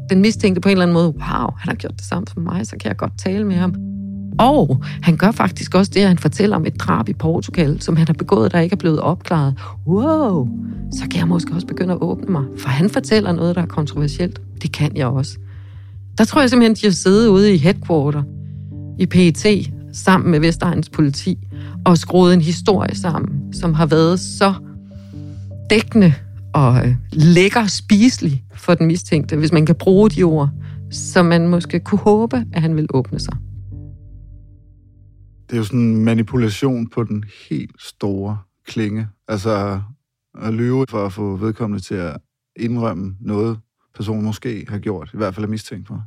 den 0.10 0.22
mistænkte 0.22 0.62
på 0.62 0.70
en 0.70 0.72
eller 0.72 0.84
anden 0.84 0.94
måde, 0.94 1.08
wow, 1.08 1.50
han 1.58 1.68
har 1.68 1.75
gjort 1.75 1.98
det 1.98 2.06
samme 2.06 2.28
som 2.34 2.44
mig, 2.44 2.68
så 2.68 2.75
kan 2.78 2.90
jeg 2.90 2.98
godt 2.98 3.18
tale 3.18 3.44
med 3.44 3.56
ham. 3.56 3.75
Og 4.40 4.84
han 5.02 5.18
gør 5.18 5.32
faktisk 5.32 5.75
også 5.75 5.92
det, 5.94 6.02
at 6.02 6.08
han 6.08 6.18
fortæller 6.18 6.56
om 6.56 6.66
et 6.66 6.80
drab 6.80 7.10
i 7.10 7.14
Portugal, 7.14 7.82
som 7.82 7.96
han 7.96 8.08
har 8.08 8.14
begået, 8.14 8.52
der 8.52 8.60
ikke 8.60 8.74
er 8.74 8.78
blevet 8.78 9.00
opklaret. 9.00 9.54
Wow, 9.88 10.50
så 10.92 11.10
kan 11.12 11.20
jeg 11.20 11.28
måske 11.28 11.54
også 11.54 11.68
begynde 11.68 11.94
at 11.94 12.02
åbne 12.02 12.32
mig, 12.32 12.44
for 12.58 12.70
han 12.70 12.90
fortæller 12.90 13.32
noget, 13.32 13.56
der 13.56 13.62
er 13.62 13.66
kontroversielt. 13.66 14.42
Det 14.62 14.72
kan 14.72 14.98
jeg 14.98 15.08
også. 15.08 15.38
Der 16.18 16.24
tror 16.24 16.42
jeg 16.42 16.50
simpelthen, 16.50 16.75
de 16.75 16.86
har 16.86 16.92
siddet 16.92 17.28
ude 17.28 17.54
i 17.54 17.58
headquarter 17.58 18.24
i 19.00 19.06
PET 19.06 19.46
sammen 19.96 20.32
med 20.32 20.40
Vestegns 20.40 20.90
politi 20.90 21.48
og 21.86 21.98
skruet 21.98 22.34
en 22.34 22.42
historie 22.42 22.96
sammen, 22.96 23.54
som 23.54 23.74
har 23.74 23.86
været 23.86 24.20
så 24.20 24.54
dækkende 25.70 26.14
og 26.54 26.88
øh, 26.88 26.96
lækker 27.12 27.68
spiselig 27.68 28.44
for 28.56 28.74
den 28.74 28.88
mistænkte, 28.88 29.38
hvis 29.38 29.52
man 29.52 29.66
kan 29.66 29.75
bruge 29.75 30.10
de 30.10 30.24
ord, 30.24 30.50
så 30.92 31.24
man 31.24 31.48
måske 31.48 31.80
kunne 31.80 32.00
håbe, 32.00 32.46
at 32.54 32.62
han 32.62 32.75
vil 32.75 32.88
åbne 32.94 33.20
sig. 33.20 33.38
Det 35.50 35.54
er 35.54 35.58
jo 35.58 35.64
sådan 35.64 35.80
en 35.80 36.06
manipulation 36.06 36.88
på 36.88 37.04
den 37.04 37.24
helt 37.50 37.82
store 37.82 38.38
klinge. 38.68 39.08
Altså 39.28 39.82
at 40.42 40.54
lyve 40.54 40.86
for 40.90 41.06
at 41.06 41.14
få 41.14 41.36
vedkommende 41.36 41.84
til 41.84 41.96
at 41.96 42.18
indrømme 42.56 43.16
noget, 43.22 43.60
personen 43.96 44.25
måske 44.25 44.66
har 44.70 44.78
gjort, 44.78 45.10
i 45.14 45.18
hvert 45.18 45.36
fald 45.36 45.46
er 45.46 45.50
mistænkt 45.50 45.88
for. 45.88 46.04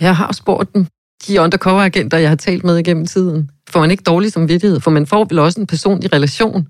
Jeg 0.00 0.16
har 0.16 0.32
spurgt 0.32 0.74
dem, 0.74 0.86
de 1.26 1.40
undercover-agenter, 1.40 2.18
jeg 2.18 2.28
har 2.28 2.36
talt 2.36 2.64
med 2.64 2.76
igennem 2.76 3.06
tiden. 3.06 3.50
Får 3.70 3.80
man 3.80 3.90
ikke 3.90 4.02
dårlig 4.02 4.32
samvittighed? 4.32 4.80
For 4.80 4.90
man 4.90 5.06
får 5.06 5.24
vel 5.24 5.38
også 5.38 5.60
en 5.60 5.66
personlig 5.66 6.12
relation? 6.12 6.66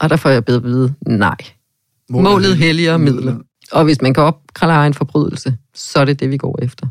Og 0.00 0.10
der 0.10 0.16
får 0.16 0.30
jeg 0.30 0.44
bedre 0.44 0.58
at 0.58 0.64
vide, 0.64 0.94
nej. 1.06 1.36
Målet, 2.10 2.30
Målet 2.30 2.56
helliger 2.56 2.96
midler. 2.96 3.36
Og 3.72 3.84
hvis 3.84 4.02
man 4.02 4.14
kan 4.14 4.22
opklare 4.22 4.86
en 4.86 4.94
forbrydelse, 4.94 5.56
så 5.74 5.98
er 6.00 6.04
det 6.04 6.20
det, 6.20 6.30
vi 6.30 6.36
går 6.36 6.58
efter. 6.62 6.86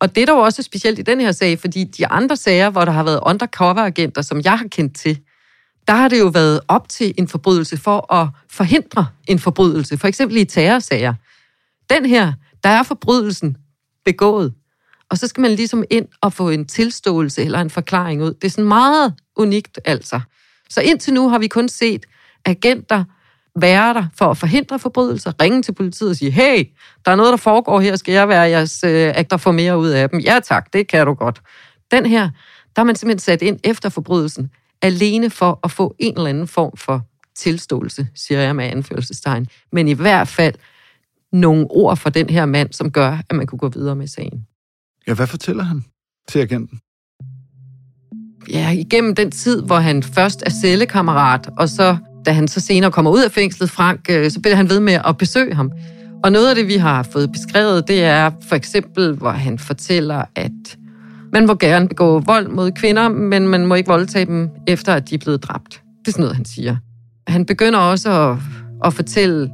Og 0.00 0.14
det 0.14 0.22
er 0.22 0.26
dog 0.26 0.42
også 0.42 0.62
specielt 0.62 0.98
i 0.98 1.02
den 1.02 1.20
her 1.20 1.32
sag, 1.32 1.58
fordi 1.58 1.84
de 1.84 2.06
andre 2.06 2.36
sager, 2.36 2.70
hvor 2.70 2.84
der 2.84 2.92
har 2.92 3.04
været 3.04 3.20
undercover-agenter, 3.22 4.22
som 4.22 4.40
jeg 4.44 4.58
har 4.58 4.66
kendt 4.66 4.96
til, 4.96 5.18
der 5.88 5.94
har 5.94 6.08
det 6.08 6.18
jo 6.18 6.26
været 6.26 6.60
op 6.68 6.88
til 6.88 7.14
en 7.18 7.28
forbrydelse 7.28 7.76
for 7.76 8.14
at 8.14 8.28
forhindre 8.50 9.06
en 9.26 9.38
forbrydelse. 9.38 9.98
For 9.98 10.08
eksempel 10.08 10.36
i 10.36 10.44
terrorsager. 10.44 11.14
Den 11.90 12.06
her, 12.06 12.32
der 12.64 12.68
er 12.68 12.82
forbrydelsen 12.82 13.56
begået. 14.04 14.54
Og 15.10 15.18
så 15.18 15.26
skal 15.26 15.40
man 15.40 15.50
ligesom 15.50 15.84
ind 15.90 16.06
og 16.20 16.32
få 16.32 16.50
en 16.50 16.66
tilståelse 16.66 17.44
eller 17.44 17.60
en 17.60 17.70
forklaring 17.70 18.22
ud. 18.22 18.34
Det 18.34 18.44
er 18.44 18.50
sådan 18.50 18.68
meget 18.68 19.14
unikt 19.36 19.80
altså. 19.84 20.20
Så 20.68 20.80
indtil 20.80 21.14
nu 21.14 21.28
har 21.28 21.38
vi 21.38 21.46
kun 21.46 21.68
set 21.68 22.06
agenter 22.44 23.04
være 23.60 23.94
der 23.94 24.06
for 24.18 24.30
at 24.30 24.36
forhindre 24.36 24.78
forbrydelser, 24.78 25.32
ringe 25.42 25.62
til 25.62 25.72
politiet 25.72 26.10
og 26.10 26.16
sige, 26.16 26.30
hey, 26.30 26.64
der 27.04 27.12
er 27.12 27.16
noget, 27.16 27.30
der 27.30 27.36
foregår 27.36 27.80
her, 27.80 27.96
skal 27.96 28.12
jeg 28.12 28.28
være 28.28 28.42
jeres 28.42 28.84
øh, 28.84 29.12
agter 29.14 29.36
for 29.36 29.52
mere 29.52 29.78
ud 29.78 29.88
af 29.88 30.10
dem? 30.10 30.20
Ja 30.20 30.40
tak, 30.44 30.72
det 30.72 30.88
kan 30.88 31.06
du 31.06 31.14
godt. 31.14 31.40
Den 31.90 32.06
her, 32.06 32.30
der 32.76 32.82
er 32.82 32.84
man 32.84 32.96
simpelthen 32.96 33.18
sat 33.18 33.42
ind 33.42 33.60
efter 33.64 33.88
forbrydelsen, 33.88 34.50
alene 34.82 35.30
for 35.30 35.60
at 35.64 35.70
få 35.70 35.94
en 35.98 36.14
eller 36.16 36.30
anden 36.30 36.48
form 36.48 36.76
for 36.76 37.02
tilståelse, 37.36 38.08
siger 38.14 38.40
jeg 38.40 38.56
med 38.56 38.64
anførselstegn. 38.64 39.46
Men 39.72 39.88
i 39.88 39.92
hvert 39.92 40.28
fald 40.28 40.54
nogle 41.32 41.66
ord 41.70 41.96
fra 41.96 42.10
den 42.10 42.30
her 42.30 42.46
mand, 42.46 42.72
som 42.72 42.90
gør, 42.90 43.18
at 43.30 43.36
man 43.36 43.46
kunne 43.46 43.58
gå 43.58 43.68
videre 43.68 43.96
med 43.96 44.06
sagen. 44.06 44.46
Ja, 45.06 45.14
hvad 45.14 45.26
fortæller 45.26 45.62
han 45.62 45.84
til 46.28 46.38
agenten? 46.38 46.80
Ja, 48.50 48.70
igennem 48.70 49.14
den 49.14 49.30
tid, 49.30 49.62
hvor 49.62 49.78
han 49.78 50.02
først 50.02 50.42
er 50.46 50.50
cellekammerat, 50.50 51.50
og 51.58 51.68
så 51.68 51.96
da 52.26 52.32
han 52.32 52.48
så 52.48 52.60
senere 52.60 52.90
kommer 52.90 53.10
ud 53.10 53.22
af 53.22 53.30
fængslet, 53.30 53.70
Frank, 53.70 54.06
øh, 54.10 54.30
så 54.30 54.40
bliver 54.40 54.56
han 54.56 54.70
ved 54.70 54.80
med 54.80 54.98
at 55.06 55.18
besøge 55.18 55.54
ham. 55.54 55.70
Og 56.24 56.32
noget 56.32 56.48
af 56.48 56.54
det, 56.54 56.66
vi 56.66 56.76
har 56.76 57.02
fået 57.02 57.32
beskrevet, 57.32 57.88
det 57.88 58.04
er 58.04 58.30
for 58.48 58.56
eksempel, 58.56 59.12
hvor 59.12 59.30
han 59.30 59.58
fortæller, 59.58 60.24
at 60.34 60.78
man 61.32 61.46
må 61.46 61.54
gerne 61.54 61.88
begå 61.88 62.18
vold 62.18 62.48
mod 62.48 62.70
kvinder, 62.70 63.08
men 63.08 63.48
man 63.48 63.66
må 63.66 63.74
ikke 63.74 63.88
voldtage 63.88 64.24
dem, 64.24 64.50
efter 64.66 64.94
at 64.94 65.10
de 65.10 65.14
er 65.14 65.18
blevet 65.18 65.42
dræbt. 65.42 65.82
Det 66.00 66.08
er 66.08 66.12
sådan 66.12 66.22
noget, 66.22 66.36
han 66.36 66.44
siger. 66.44 66.76
Han 67.26 67.46
begynder 67.46 67.78
også 67.78 68.10
at, 68.10 68.36
at 68.84 68.94
fortælle, 68.94 69.50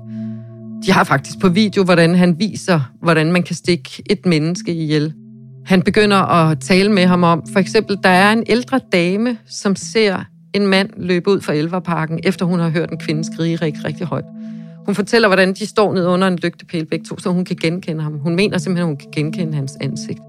de 0.86 0.92
har 0.92 1.04
faktisk 1.04 1.38
på 1.38 1.48
video, 1.48 1.84
hvordan 1.84 2.14
han 2.14 2.38
viser, 2.38 2.80
hvordan 3.02 3.32
man 3.32 3.42
kan 3.42 3.56
stikke 3.56 4.02
et 4.10 4.26
menneske 4.26 4.74
ihjel. 4.74 5.14
Han 5.64 5.82
begynder 5.82 6.16
at 6.16 6.60
tale 6.60 6.92
med 6.92 7.06
ham 7.06 7.22
om, 7.22 7.42
for 7.52 7.60
eksempel, 7.60 7.98
der 8.02 8.08
er 8.08 8.32
en 8.32 8.44
ældre 8.46 8.80
dame, 8.92 9.38
som 9.46 9.76
ser 9.76 10.24
en 10.52 10.66
mand 10.66 10.90
løbe 10.96 11.30
ud 11.30 11.40
fra 11.40 11.52
Elverparken, 11.52 12.20
efter 12.24 12.46
hun 12.46 12.58
har 12.58 12.68
hørt 12.68 12.90
en 12.90 12.98
kvinde 12.98 13.24
skrige 13.34 13.56
rigtig, 13.56 13.84
rigtig 13.84 14.06
højt. 14.06 14.24
Hun 14.86 14.94
fortæller, 14.94 15.28
hvordan 15.28 15.52
de 15.52 15.66
står 15.66 15.94
ned 15.94 16.06
under 16.06 16.28
en 16.28 16.36
lygtepæl 16.36 16.86
begge 16.86 17.04
to, 17.04 17.18
så 17.18 17.30
hun 17.30 17.44
kan 17.44 17.56
genkende 17.56 18.02
ham. 18.02 18.18
Hun 18.18 18.36
mener 18.36 18.58
simpelthen, 18.58 18.82
at 18.82 18.86
hun 18.88 18.96
kan 18.96 19.10
genkende 19.12 19.54
hans 19.54 19.72
ansigt. 19.80 20.20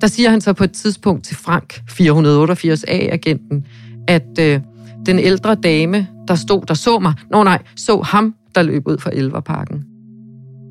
Der 0.00 0.06
siger 0.06 0.30
han 0.30 0.40
så 0.40 0.52
på 0.52 0.64
et 0.64 0.72
tidspunkt 0.72 1.24
til 1.24 1.36
Frank, 1.36 1.82
488A-agenten, 1.90 3.66
at 4.08 4.38
øh, 4.40 4.60
den 5.06 5.18
ældre 5.18 5.54
dame, 5.54 6.08
der 6.28 6.34
stod, 6.34 6.62
der 6.66 6.74
så 6.74 6.98
mig, 6.98 7.14
nå 7.30 7.42
nej, 7.42 7.62
så 7.76 8.00
ham, 8.00 8.34
der 8.54 8.62
løb 8.62 8.88
ud 8.88 8.98
fra 8.98 9.10
Elverparken. 9.14 9.84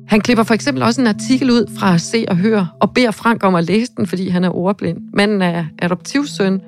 Han 0.08 0.20
klipper 0.20 0.44
for 0.44 0.54
eksempel 0.54 0.82
også 0.82 1.00
en 1.00 1.06
artikel 1.06 1.50
ud 1.50 1.72
fra 1.78 1.98
Se 1.98 2.24
og 2.28 2.36
Hør, 2.36 2.76
og 2.80 2.94
beder 2.94 3.10
Frank 3.10 3.44
om 3.44 3.54
at 3.54 3.64
læse 3.64 3.92
den, 3.96 4.06
fordi 4.06 4.28
han 4.28 4.44
er 4.44 4.50
ordblind. 4.50 4.98
Manden 5.14 5.42
er 5.42 5.64
adoptivsøn, 5.78 6.60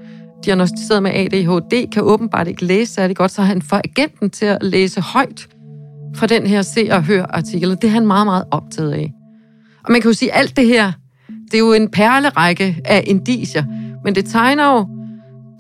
diagnostiseret 0.45 1.03
med 1.03 1.11
ADHD, 1.15 1.91
kan 1.93 2.03
åbenbart 2.03 2.49
ikke 2.49 2.65
læse 2.65 2.95
særlig 2.95 3.17
godt, 3.17 3.31
så 3.31 3.43
han 3.43 3.63
får 3.63 3.81
agenten 3.85 4.31
til 4.31 4.47
at 4.47 4.59
læse 4.63 5.01
højt 5.01 5.49
fra 6.17 6.27
den 6.27 6.47
her 6.47 6.63
Se 6.63 6.89
og 6.91 7.05
Hør-artikel. 7.05 7.71
Det 7.71 7.85
er 7.85 7.89
han 7.89 8.07
meget, 8.07 8.27
meget 8.27 8.45
optaget 8.51 8.93
af. 8.93 9.13
Og 9.85 9.93
man 9.93 10.01
kan 10.01 10.11
jo 10.11 10.15
sige, 10.15 10.33
at 10.33 10.39
alt 10.39 10.57
det 10.57 10.67
her, 10.67 10.93
det 11.29 11.55
er 11.55 11.59
jo 11.59 11.73
en 11.73 11.91
perlerække 11.91 12.81
af 12.85 13.05
indicier, 13.07 13.65
men 14.05 14.15
det 14.15 14.25
tegner 14.25 14.75
jo 14.75 14.89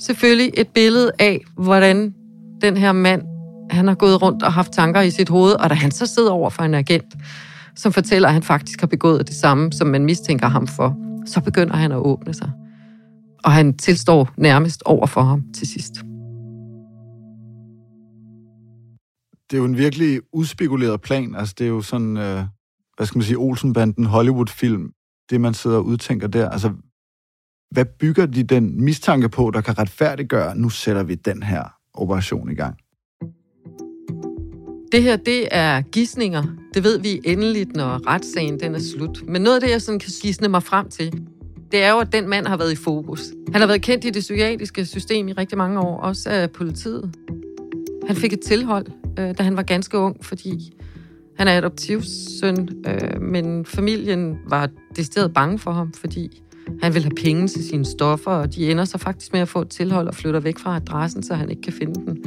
selvfølgelig 0.00 0.50
et 0.56 0.68
billede 0.68 1.12
af, 1.18 1.40
hvordan 1.56 2.14
den 2.60 2.76
her 2.76 2.92
mand, 2.92 3.22
han 3.70 3.88
har 3.88 3.94
gået 3.94 4.22
rundt 4.22 4.42
og 4.42 4.52
haft 4.52 4.72
tanker 4.72 5.00
i 5.00 5.10
sit 5.10 5.28
hoved, 5.28 5.52
og 5.52 5.70
da 5.70 5.74
han 5.74 5.90
så 5.90 6.06
sidder 6.06 6.30
over 6.30 6.50
for 6.50 6.62
en 6.62 6.74
agent, 6.74 7.14
som 7.80 7.92
fortæller, 7.92 8.28
at 8.28 8.34
han 8.34 8.42
faktisk 8.42 8.80
har 8.80 8.86
begået 8.86 9.28
det 9.28 9.36
samme, 9.36 9.72
som 9.72 9.86
man 9.86 10.04
mistænker 10.04 10.48
ham 10.48 10.66
for, 10.66 10.96
så 11.26 11.40
begynder 11.40 11.76
han 11.76 11.92
at 11.92 11.98
åbne 11.98 12.34
sig. 12.34 12.50
Og 13.44 13.52
han 13.52 13.76
tilstår 13.76 14.30
nærmest 14.36 14.82
over 14.82 15.06
for 15.06 15.22
ham 15.22 15.42
til 15.52 15.66
sidst. 15.66 15.94
Det 19.50 19.56
er 19.56 19.60
jo 19.60 19.64
en 19.64 19.76
virkelig 19.76 20.20
udspekuleret 20.32 21.00
plan. 21.00 21.34
Altså, 21.34 21.54
det 21.58 21.64
er 21.64 21.68
jo 21.68 21.82
sådan, 21.82 22.16
øh, 22.16 22.44
hvad 22.96 23.06
skal 23.06 23.18
man 23.18 23.24
sige, 23.24 23.38
Olsenbanden 23.38 24.06
Hollywood-film, 24.06 24.92
det 25.30 25.40
man 25.40 25.54
sidder 25.54 25.76
og 25.76 25.84
udtænker 25.84 26.26
der. 26.26 26.48
Altså, 26.48 26.72
hvad 27.70 27.84
bygger 27.84 28.26
de 28.26 28.42
den 28.42 28.84
mistanke 28.84 29.28
på, 29.28 29.50
der 29.50 29.60
kan 29.60 29.78
retfærdiggøre, 29.78 30.56
nu 30.56 30.68
sætter 30.68 31.02
vi 31.02 31.14
den 31.14 31.42
her 31.42 31.64
operation 31.94 32.50
i 32.50 32.54
gang? 32.54 32.76
Det 34.92 35.02
her, 35.02 35.16
det 35.16 35.48
er 35.50 35.80
gissninger. 35.80 36.42
Det 36.74 36.84
ved 36.84 37.00
vi 37.00 37.20
endeligt, 37.24 37.76
når 37.76 38.06
retssagen 38.06 38.60
den 38.60 38.74
er 38.74 38.78
slut. 38.78 39.22
Men 39.28 39.42
noget 39.42 39.56
af 39.56 39.60
det, 39.60 39.70
jeg 39.70 39.82
sådan 39.82 39.98
kan 39.98 40.12
gisne 40.22 40.48
mig 40.48 40.62
frem 40.62 40.88
til, 40.88 41.22
det 41.72 41.82
er 41.82 41.90
jo, 41.90 41.98
at 41.98 42.12
den 42.12 42.28
mand 42.28 42.46
har 42.46 42.56
været 42.56 42.72
i 42.72 42.76
fokus. 42.76 43.20
Han 43.52 43.60
har 43.60 43.66
været 43.66 43.82
kendt 43.82 44.04
i 44.04 44.10
det 44.10 44.20
psykiatriske 44.20 44.86
system 44.86 45.28
i 45.28 45.32
rigtig 45.32 45.58
mange 45.58 45.80
år, 45.80 46.00
også 46.00 46.30
af 46.30 46.50
politiet. 46.50 47.14
Han 48.06 48.16
fik 48.16 48.32
et 48.32 48.40
tilhold, 48.40 48.86
øh, 49.18 49.38
da 49.38 49.42
han 49.42 49.56
var 49.56 49.62
ganske 49.62 49.98
ung, 49.98 50.24
fordi 50.24 50.72
han 51.36 51.48
er 51.48 51.56
adoptivsøn, 51.56 52.68
øh, 52.86 53.22
men 53.22 53.64
familien 53.64 54.38
var 54.48 54.68
decideret 54.96 55.32
bange 55.32 55.58
for 55.58 55.70
ham, 55.70 55.92
fordi 55.92 56.42
han 56.82 56.94
vil 56.94 57.02
have 57.02 57.14
penge 57.22 57.48
til 57.48 57.68
sine 57.68 57.84
stoffer, 57.84 58.30
og 58.30 58.54
de 58.54 58.70
ender 58.70 58.84
så 58.84 58.98
faktisk 58.98 59.32
med 59.32 59.40
at 59.40 59.48
få 59.48 59.60
et 59.60 59.68
tilhold 59.68 60.08
og 60.08 60.14
flytter 60.14 60.40
væk 60.40 60.58
fra 60.58 60.76
adressen, 60.76 61.22
så 61.22 61.34
han 61.34 61.50
ikke 61.50 61.62
kan 61.62 61.72
finde 61.72 61.94
den. 61.94 62.24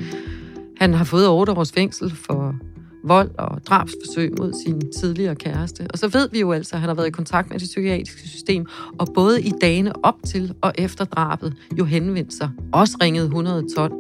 Han 0.78 0.94
har 0.94 1.04
fået 1.04 1.30
8 1.30 1.52
års 1.52 1.72
fængsel 1.72 2.16
for 2.16 2.56
vold 3.04 3.32
og 3.38 3.66
drabsforsøg 3.66 4.32
mod 4.40 4.54
sin 4.66 4.82
tidligere 5.00 5.36
kæreste. 5.36 5.88
Og 5.90 6.00
så 6.00 6.08
ved 6.08 6.30
vi 6.32 6.40
jo 6.40 6.52
altså, 6.52 6.76
at 6.76 6.80
han 6.80 6.90
har 6.90 6.96
været 6.96 7.08
i 7.08 7.12
kontakt 7.12 7.50
med 7.50 7.60
det 7.60 7.66
psykiatriske 7.68 8.28
system, 8.30 8.66
og 9.00 9.08
både 9.16 9.42
i 9.42 9.52
dagene 9.62 10.06
op 10.06 10.16
til 10.26 10.54
og 10.62 10.74
efter 10.78 11.06
drabet 11.06 11.54
jo 11.80 11.86
henvendt 11.86 12.34
sig. 12.34 12.50
Også 12.74 12.98
ringede 13.02 13.26
112. 13.26 13.94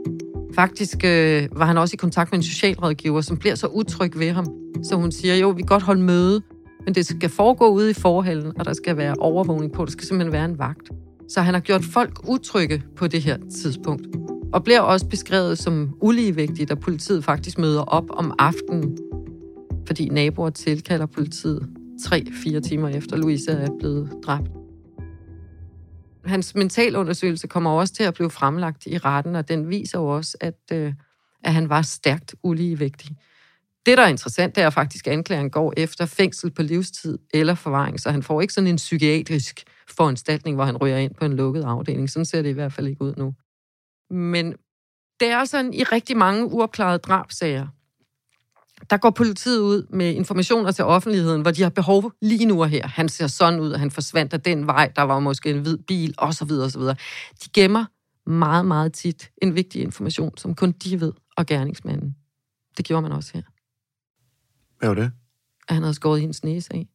Faktisk 0.55 0.97
øh, 1.05 1.47
var 1.51 1.65
han 1.65 1.77
også 1.77 1.93
i 1.93 1.97
kontakt 1.97 2.31
med 2.31 2.39
en 2.39 2.43
socialrådgiver, 2.43 3.21
som 3.21 3.37
bliver 3.37 3.55
så 3.55 3.67
utryg 3.67 4.19
ved 4.19 4.31
ham. 4.31 4.45
Så 4.83 4.95
hun 4.95 5.11
siger, 5.11 5.35
jo, 5.35 5.49
vi 5.49 5.61
kan 5.61 5.67
godt 5.67 5.83
holde 5.83 6.01
møde, 6.01 6.41
men 6.85 6.95
det 6.95 7.05
skal 7.05 7.29
foregå 7.29 7.67
ude 7.67 7.89
i 7.89 7.93
forhallen, 7.93 8.53
og 8.59 8.65
der 8.65 8.73
skal 8.73 8.97
være 8.97 9.15
overvågning 9.19 9.71
på. 9.71 9.85
Der 9.85 9.91
skal 9.91 10.07
simpelthen 10.07 10.33
være 10.33 10.45
en 10.45 10.59
vagt. 10.59 10.89
Så 11.29 11.41
han 11.41 11.53
har 11.53 11.61
gjort 11.61 11.83
folk 11.83 12.19
utrygge 12.27 12.83
på 12.95 13.07
det 13.07 13.21
her 13.21 13.37
tidspunkt. 13.61 14.07
Og 14.53 14.63
bliver 14.63 14.79
også 14.79 15.07
beskrevet 15.07 15.57
som 15.57 15.97
uligevægtig, 16.01 16.69
da 16.69 16.75
politiet 16.75 17.23
faktisk 17.23 17.57
møder 17.57 17.81
op 17.81 18.05
om 18.09 18.33
aftenen, 18.39 18.97
fordi 19.87 20.09
naboer 20.09 20.49
tilkalder 20.49 21.05
politiet 21.05 21.69
3-4 22.01 22.59
timer 22.59 22.89
efter 22.89 23.17
Louise 23.17 23.51
er 23.51 23.69
blevet 23.79 24.13
dræbt. 24.25 24.49
Hans 26.25 26.55
mentalundersøgelse 26.55 27.47
kommer 27.47 27.69
også 27.69 27.93
til 27.93 28.03
at 28.03 28.13
blive 28.13 28.29
fremlagt 28.29 28.85
i 28.85 28.97
retten, 28.97 29.35
og 29.35 29.47
den 29.47 29.69
viser 29.69 29.99
jo 29.99 30.07
også, 30.07 30.37
at, 30.41 30.59
øh, 30.71 30.93
at 31.43 31.53
han 31.53 31.69
var 31.69 31.81
stærkt 31.81 32.35
uligevægtig. 32.43 33.17
Det, 33.85 33.97
der 33.97 34.03
er 34.03 34.07
interessant, 34.07 34.55
det 34.55 34.63
er 34.63 34.69
faktisk, 34.69 35.07
at 35.07 35.13
anklageren 35.13 35.49
går 35.49 35.73
efter 35.77 36.05
fængsel 36.05 36.51
på 36.51 36.61
livstid 36.61 37.17
eller 37.33 37.55
forvaring, 37.55 37.99
så 37.99 38.11
han 38.11 38.23
får 38.23 38.41
ikke 38.41 38.53
sådan 38.53 38.67
en 38.67 38.75
psykiatrisk 38.75 39.63
foranstaltning, 39.89 40.55
hvor 40.55 40.65
han 40.65 40.77
ryger 40.77 40.97
ind 40.97 41.13
på 41.13 41.25
en 41.25 41.33
lukket 41.33 41.63
afdeling. 41.63 42.09
Sådan 42.09 42.25
ser 42.25 42.41
det 42.41 42.49
i 42.49 42.53
hvert 42.53 42.73
fald 42.73 42.87
ikke 42.87 43.01
ud 43.01 43.13
nu. 43.17 43.33
Men 44.13 44.55
det 45.19 45.27
er 45.27 45.45
sådan 45.45 45.73
i 45.73 45.83
rigtig 45.83 46.17
mange 46.17 46.45
uopklarede 46.45 46.97
drabsager, 46.97 47.67
der 48.89 48.97
går 48.97 49.09
politiet 49.09 49.59
ud 49.59 49.87
med 49.89 50.13
informationer 50.13 50.71
til 50.71 50.85
offentligheden, 50.85 51.41
hvor 51.41 51.51
de 51.51 51.61
har 51.61 51.69
behov 51.69 52.11
lige 52.21 52.45
nu 52.45 52.61
og 52.61 52.69
her. 52.69 52.87
Han 52.87 53.09
ser 53.09 53.27
sådan 53.27 53.59
ud, 53.59 53.73
han 53.73 53.91
forsvandt 53.91 54.33
af 54.33 54.41
den 54.41 54.67
vej, 54.67 54.91
der 54.95 55.01
var 55.01 55.19
måske 55.19 55.49
en 55.49 55.61
hvid 55.61 55.77
bil, 55.77 56.15
osv. 56.17 56.51
osv. 56.51 56.81
De 57.43 57.49
gemmer 57.53 57.85
meget, 58.29 58.65
meget 58.65 58.93
tit 58.93 59.31
en 59.41 59.55
vigtig 59.55 59.81
information, 59.81 60.37
som 60.37 60.55
kun 60.55 60.71
de 60.71 60.99
ved, 60.99 61.13
og 61.37 61.45
gerningsmanden. 61.45 62.15
Det 62.77 62.85
gjorde 62.85 63.01
man 63.01 63.11
også 63.11 63.31
her. 63.33 63.41
Hvad 64.79 64.89
var 64.89 64.95
det? 64.95 65.11
At 65.67 65.75
han 65.75 65.83
havde 65.83 65.93
skåret 65.93 66.21
hendes 66.21 66.43
næse 66.43 66.73
af. 66.73 66.87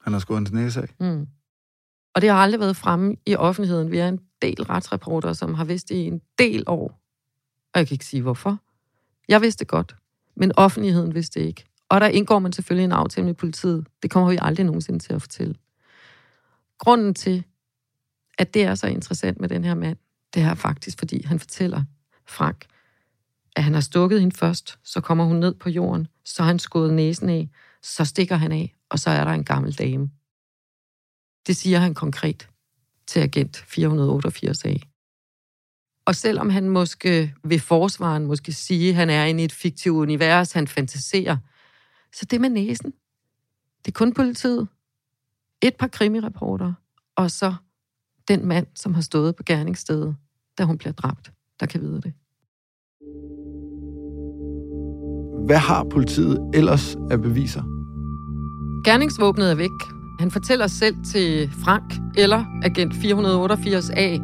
Han 0.00 0.12
har 0.12 0.20
skåret 0.20 0.38
hendes 0.38 0.52
næse 0.52 0.82
af? 0.82 0.88
Mm. 1.00 1.26
Og 2.14 2.22
det 2.22 2.30
har 2.30 2.36
aldrig 2.36 2.60
været 2.60 2.76
fremme 2.76 3.16
i 3.26 3.36
offentligheden. 3.36 3.90
Vi 3.90 3.98
er 3.98 4.08
en 4.08 4.20
del 4.44 4.62
retsreporter, 4.62 5.32
som 5.32 5.54
har 5.54 5.64
vidst 5.64 5.90
i 5.90 6.06
en 6.06 6.20
del 6.38 6.64
år. 6.66 7.00
Og 7.72 7.78
jeg 7.78 7.88
kan 7.88 7.94
ikke 7.94 8.06
sige 8.06 8.22
hvorfor. 8.22 8.58
Jeg 9.28 9.40
vidste 9.40 9.64
godt, 9.64 9.96
men 10.36 10.52
offentligheden 10.56 11.14
vidste 11.14 11.40
det 11.40 11.46
ikke. 11.46 11.64
Og 11.88 12.00
der 12.00 12.06
indgår 12.06 12.38
man 12.38 12.52
selvfølgelig 12.52 12.84
en 12.84 12.92
aftale 12.92 13.26
med 13.26 13.34
politiet. 13.34 13.86
Det 14.02 14.10
kommer 14.10 14.30
vi 14.30 14.38
aldrig 14.42 14.66
nogensinde 14.66 14.98
til 14.98 15.12
at 15.14 15.22
fortælle. 15.22 15.54
Grunden 16.78 17.14
til, 17.14 17.44
at 18.38 18.54
det 18.54 18.64
er 18.64 18.74
så 18.74 18.86
interessant 18.86 19.40
med 19.40 19.48
den 19.48 19.64
her 19.64 19.74
mand, 19.74 19.96
det 20.34 20.42
er 20.42 20.54
faktisk, 20.54 20.98
fordi 20.98 21.22
han 21.24 21.38
fortæller 21.38 21.84
Frank, 22.26 22.66
at 23.56 23.64
han 23.64 23.74
har 23.74 23.80
stukket 23.80 24.20
hende 24.20 24.36
først, 24.36 24.78
så 24.82 25.00
kommer 25.00 25.24
hun 25.24 25.36
ned 25.36 25.54
på 25.54 25.68
jorden, 25.68 26.08
så 26.24 26.42
har 26.42 26.46
han 26.46 26.58
skåret 26.58 26.94
næsen 26.94 27.28
af, 27.28 27.50
så 27.82 28.04
stikker 28.04 28.36
han 28.36 28.52
af, 28.52 28.74
og 28.88 28.98
så 28.98 29.10
er 29.10 29.24
der 29.24 29.32
en 29.32 29.44
gammel 29.44 29.72
dame. 29.72 30.10
Det 31.46 31.56
siger 31.56 31.78
han 31.78 31.94
konkret 31.94 32.48
til 33.06 33.20
agent 33.20 33.56
488A. 33.56 34.78
Og 36.06 36.14
selvom 36.14 36.50
han 36.50 36.68
måske 36.68 37.34
ved 37.44 37.58
forsvaren 37.58 38.26
måske 38.26 38.52
sige, 38.52 38.88
at 38.88 38.94
han 38.94 39.10
er 39.10 39.24
inde 39.24 39.42
i 39.42 39.44
et 39.44 39.52
fiktivt 39.52 39.96
univers, 39.96 40.52
han 40.52 40.68
fantaserer, 40.68 41.36
så 42.12 42.24
det 42.24 42.40
med 42.40 42.50
næsen, 42.50 42.92
det 43.84 43.88
er 43.88 43.98
kun 43.98 44.14
politiet, 44.14 44.68
et 45.62 45.76
par 45.76 45.88
krimireporter, 45.88 46.72
og 47.16 47.30
så 47.30 47.54
den 48.28 48.46
mand, 48.46 48.66
som 48.74 48.94
har 48.94 49.02
stået 49.02 49.36
på 49.36 49.42
gerningsstedet, 49.42 50.16
da 50.58 50.64
hun 50.64 50.78
bliver 50.78 50.92
dræbt, 50.92 51.32
der 51.60 51.66
kan 51.66 51.80
vide 51.80 52.00
det. 52.00 52.12
Hvad 55.46 55.58
har 55.58 55.84
politiet 55.84 56.50
ellers 56.54 56.96
af 57.10 57.22
beviser? 57.22 57.62
Gerningsvåbnet 58.84 59.50
er 59.50 59.54
væk. 59.54 59.93
Han 60.20 60.30
fortæller 60.30 60.66
selv 60.66 60.96
til 61.04 61.50
Frank, 61.64 61.94
eller 62.16 62.44
agent 62.62 62.94
488A, 62.94 64.22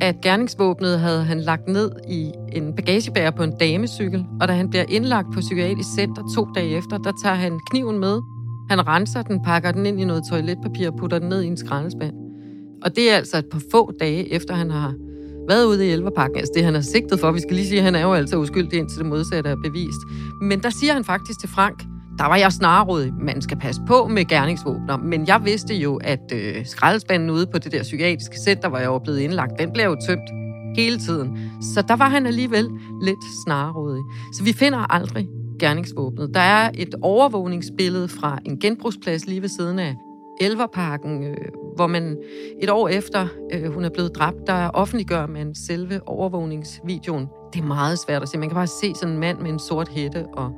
at 0.00 0.20
gerningsvåbnet 0.20 1.00
havde 1.00 1.24
han 1.24 1.40
lagt 1.40 1.68
ned 1.68 1.90
i 2.08 2.32
en 2.52 2.74
bagagebærer 2.76 3.30
på 3.30 3.42
en 3.42 3.52
damecykel, 3.60 4.26
og 4.40 4.48
da 4.48 4.52
han 4.52 4.70
bliver 4.70 4.84
indlagt 4.88 5.26
på 5.34 5.40
psykiatrisk 5.40 5.88
center 5.94 6.22
to 6.34 6.46
dage 6.54 6.76
efter, 6.76 6.98
der 6.98 7.12
tager 7.22 7.34
han 7.34 7.60
kniven 7.70 7.98
med. 7.98 8.20
Han 8.70 8.86
renser 8.86 9.22
den, 9.22 9.42
pakker 9.44 9.72
den 9.72 9.86
ind 9.86 10.00
i 10.00 10.04
noget 10.04 10.22
toiletpapir 10.30 10.90
og 10.90 10.96
putter 10.98 11.18
den 11.18 11.28
ned 11.28 11.42
i 11.42 11.46
en 11.46 11.56
skraldespand. 11.56 12.14
Og 12.84 12.96
det 12.96 13.12
er 13.12 13.16
altså 13.16 13.38
et 13.38 13.46
par 13.52 13.62
få 13.70 13.92
dage 14.00 14.32
efter, 14.32 14.54
han 14.54 14.70
har 14.70 14.94
været 15.48 15.64
ude 15.64 15.86
i 15.86 15.90
elverpakken, 15.90 16.38
Altså 16.38 16.52
det, 16.54 16.64
han 16.64 16.74
er 16.74 16.80
sigtet 16.80 17.20
for. 17.20 17.32
Vi 17.32 17.40
skal 17.40 17.56
lige 17.56 17.66
sige, 17.66 17.78
at 17.78 17.84
han 17.84 17.94
er 17.94 18.02
jo 18.02 18.12
altså 18.12 18.36
uskyldig 18.36 18.78
indtil 18.78 18.98
det 18.98 19.06
modsatte 19.06 19.50
er 19.50 19.56
bevist. 19.64 20.00
Men 20.40 20.62
der 20.62 20.70
siger 20.70 20.92
han 20.92 21.04
faktisk 21.04 21.40
til 21.40 21.48
Frank, 21.48 21.84
der 22.22 22.28
var 22.28 22.36
jeg 22.36 22.52
snarrådig. 22.52 23.12
Man 23.14 23.42
skal 23.42 23.58
passe 23.58 23.82
på 23.86 24.06
med 24.06 24.24
gerningsvåbner. 24.24 24.96
Men 24.96 25.26
jeg 25.26 25.44
vidste 25.44 25.74
jo, 25.74 26.00
at 26.04 26.32
øh, 26.34 26.66
skraldespanden 26.66 27.30
ude 27.30 27.46
på 27.46 27.58
det 27.58 27.72
der 27.72 27.82
psykiatriske 27.82 28.36
center, 28.44 28.68
hvor 28.68 28.78
jeg 28.78 28.92
var 28.92 28.98
blevet 28.98 29.18
indlagt, 29.18 29.52
den 29.58 29.72
blev 29.72 29.84
jo 29.84 29.96
tømt 30.06 30.30
hele 30.76 30.98
tiden. 30.98 31.38
Så 31.74 31.82
der 31.88 31.96
var 31.96 32.08
han 32.08 32.26
alligevel 32.26 32.68
lidt 33.02 33.24
snarrådig. 33.46 34.02
Så 34.34 34.44
vi 34.44 34.52
finder 34.52 34.92
aldrig 34.92 35.28
gerningsvåbnet. 35.60 36.30
Der 36.34 36.40
er 36.40 36.70
et 36.74 36.94
overvågningsbillede 37.02 38.08
fra 38.08 38.38
en 38.44 38.58
genbrugsplads 38.58 39.26
lige 39.26 39.42
ved 39.42 39.48
siden 39.48 39.78
af 39.78 39.96
Elverparken, 40.40 41.24
øh, 41.24 41.36
hvor 41.76 41.86
man 41.86 42.16
et 42.62 42.70
år 42.70 42.88
efter 42.88 43.26
øh, 43.52 43.72
hun 43.74 43.84
er 43.84 43.90
blevet 43.90 44.14
dræbt, 44.14 44.46
der 44.46 44.68
offentliggør 44.68 45.26
man 45.26 45.54
selve 45.54 46.08
overvågningsvideoen. 46.08 47.26
Det 47.52 47.60
er 47.60 47.66
meget 47.66 47.98
svært 47.98 48.22
at 48.22 48.28
se. 48.28 48.38
Man 48.38 48.48
kan 48.48 48.56
bare 48.56 48.66
se 48.66 48.94
sådan 48.94 49.14
en 49.14 49.20
mand 49.20 49.38
med 49.38 49.50
en 49.50 49.58
sort 49.58 49.88
hætte 49.88 50.26
og, 50.32 50.52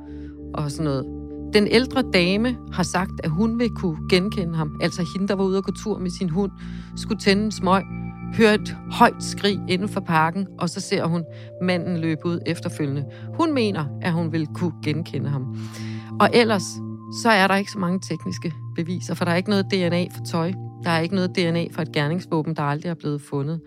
og 0.53 0.71
sådan 0.71 0.85
noget. 0.85 1.14
Den 1.55 1.67
ældre 1.67 2.03
dame 2.13 2.57
har 2.71 2.83
sagt, 2.83 3.11
at 3.23 3.29
hun 3.29 3.59
vil 3.59 3.69
kunne 3.69 3.97
genkende 4.09 4.55
ham. 4.55 4.77
Altså 4.81 5.05
hende, 5.13 5.27
der 5.27 5.35
var 5.35 5.43
ude 5.43 5.57
og 5.57 5.63
gå 5.63 5.71
tur 5.71 5.99
med 5.99 6.09
sin 6.09 6.29
hund, 6.29 6.51
skulle 6.95 7.19
tænde 7.19 7.43
en 7.43 7.51
smøg, 7.51 7.83
høre 8.37 8.55
et 8.55 8.77
højt 8.91 9.23
skrig 9.23 9.59
inden 9.69 9.89
for 9.89 9.99
parken, 9.99 10.47
og 10.59 10.69
så 10.69 10.79
ser 10.79 11.05
hun 11.05 11.23
manden 11.61 11.97
løbe 11.97 12.25
ud 12.25 12.39
efterfølgende. 12.45 13.05
Hun 13.33 13.53
mener, 13.53 13.85
at 14.01 14.13
hun 14.13 14.31
vil 14.31 14.47
kunne 14.47 14.73
genkende 14.83 15.29
ham. 15.29 15.57
Og 16.19 16.29
ellers, 16.33 16.63
så 17.23 17.29
er 17.29 17.47
der 17.47 17.55
ikke 17.55 17.71
så 17.71 17.79
mange 17.79 17.99
tekniske 17.99 18.53
beviser, 18.75 19.13
for 19.13 19.25
der 19.25 19.31
er 19.31 19.35
ikke 19.35 19.49
noget 19.49 19.65
DNA 19.71 20.03
for 20.03 20.23
tøj. 20.31 20.51
Der 20.83 20.89
er 20.89 20.99
ikke 20.99 21.15
noget 21.15 21.35
DNA 21.35 21.67
for 21.71 21.81
et 21.81 21.91
gerningsvåben, 21.91 22.55
der 22.55 22.63
aldrig 22.63 22.89
er 22.89 22.95
blevet 22.95 23.21
fundet. 23.21 23.61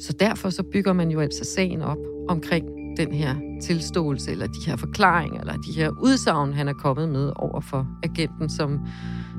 Så 0.00 0.12
derfor 0.12 0.50
så 0.50 0.62
bygger 0.72 0.92
man 0.92 1.10
jo 1.10 1.20
altså 1.20 1.44
sagen 1.54 1.82
op 1.82 1.98
omkring 2.28 2.79
den 3.04 3.12
her 3.14 3.34
tilståelse, 3.62 4.30
eller 4.30 4.46
de 4.46 4.66
her 4.66 4.76
forklaringer, 4.76 5.40
eller 5.40 5.52
de 5.52 5.72
her 5.76 5.90
udsagn, 5.90 6.52
han 6.52 6.68
er 6.68 6.72
kommet 6.72 7.08
med 7.08 7.32
over 7.36 7.60
for 7.60 7.86
agenten, 8.02 8.48
som 8.48 8.80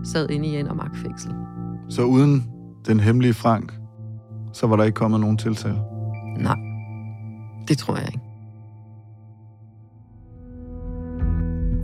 sad 0.04 0.30
inde 0.30 0.48
i 0.48 0.58
Endermark 0.58 0.96
fængsel. 0.96 1.32
Så 1.90 2.04
uden 2.04 2.46
den 2.88 3.00
hemmelige 3.00 3.34
Frank, 3.34 3.74
så 4.54 4.68
var 4.68 4.76
der 4.76 4.84
ikke 4.84 4.96
kommet 4.96 5.20
nogen 5.20 5.38
tiltale? 5.38 5.78
Nej, 6.40 6.58
det 7.68 7.78
tror 7.78 7.96
jeg 7.96 8.06
ikke. 8.06 8.20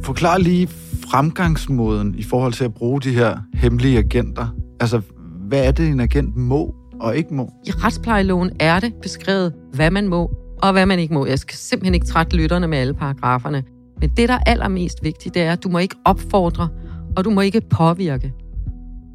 Forklar 0.03 0.37
lige 0.37 0.67
fremgangsmåden 1.11 2.15
i 2.15 2.23
forhold 2.23 2.53
til 2.53 2.65
at 2.65 2.73
bruge 2.73 3.01
de 3.01 3.11
her 3.11 3.37
hemmelige 3.53 3.97
agenter. 3.97 4.47
Altså, 4.79 5.01
hvad 5.47 5.67
er 5.67 5.71
det, 5.71 5.87
en 5.87 5.99
agent 5.99 6.35
må 6.35 6.75
og 6.99 7.17
ikke 7.17 7.33
må? 7.33 7.51
I 7.65 7.71
retsplejeloven 7.71 8.51
er 8.59 8.79
det 8.79 8.93
beskrevet, 9.01 9.53
hvad 9.73 9.91
man 9.91 10.07
må 10.07 10.31
og 10.61 10.71
hvad 10.71 10.85
man 10.85 10.99
ikke 10.99 11.13
må. 11.13 11.25
Jeg 11.25 11.39
skal 11.39 11.57
simpelthen 11.57 11.93
ikke 11.93 12.05
trætte 12.05 12.37
lytterne 12.37 12.67
med 12.67 12.77
alle 12.77 12.93
paragraferne. 12.93 13.63
Men 14.01 14.09
det, 14.09 14.29
der 14.29 14.35
er 14.35 14.43
allermest 14.45 15.03
vigtigt, 15.03 15.33
det 15.35 15.41
er, 15.41 15.51
at 15.51 15.63
du 15.63 15.69
må 15.69 15.77
ikke 15.77 15.95
opfordre, 16.05 16.69
og 17.15 17.25
du 17.25 17.29
må 17.29 17.41
ikke 17.41 17.61
påvirke. 17.61 18.33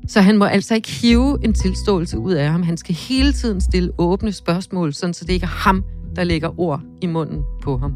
Så 0.09 0.21
han 0.21 0.39
må 0.39 0.45
altså 0.45 0.75
ikke 0.75 0.91
hive 0.91 1.39
en 1.45 1.55
tilståelse 1.55 2.19
ud 2.19 2.33
af 2.33 2.51
ham. 2.51 2.63
Han 2.63 2.77
skal 2.77 2.95
hele 2.95 3.33
tiden 3.33 3.61
stille 3.61 3.91
åbne 3.99 4.33
spørgsmål, 4.33 4.95
sådan 4.95 5.15
så 5.15 5.25
det 5.25 5.33
ikke 5.33 5.45
er 5.45 5.49
ham, 5.49 5.85
der 6.17 6.25
lægger 6.25 6.61
ord 6.61 6.81
i 7.03 7.07
munden 7.07 7.43
på 7.63 7.79
ham. 7.79 7.95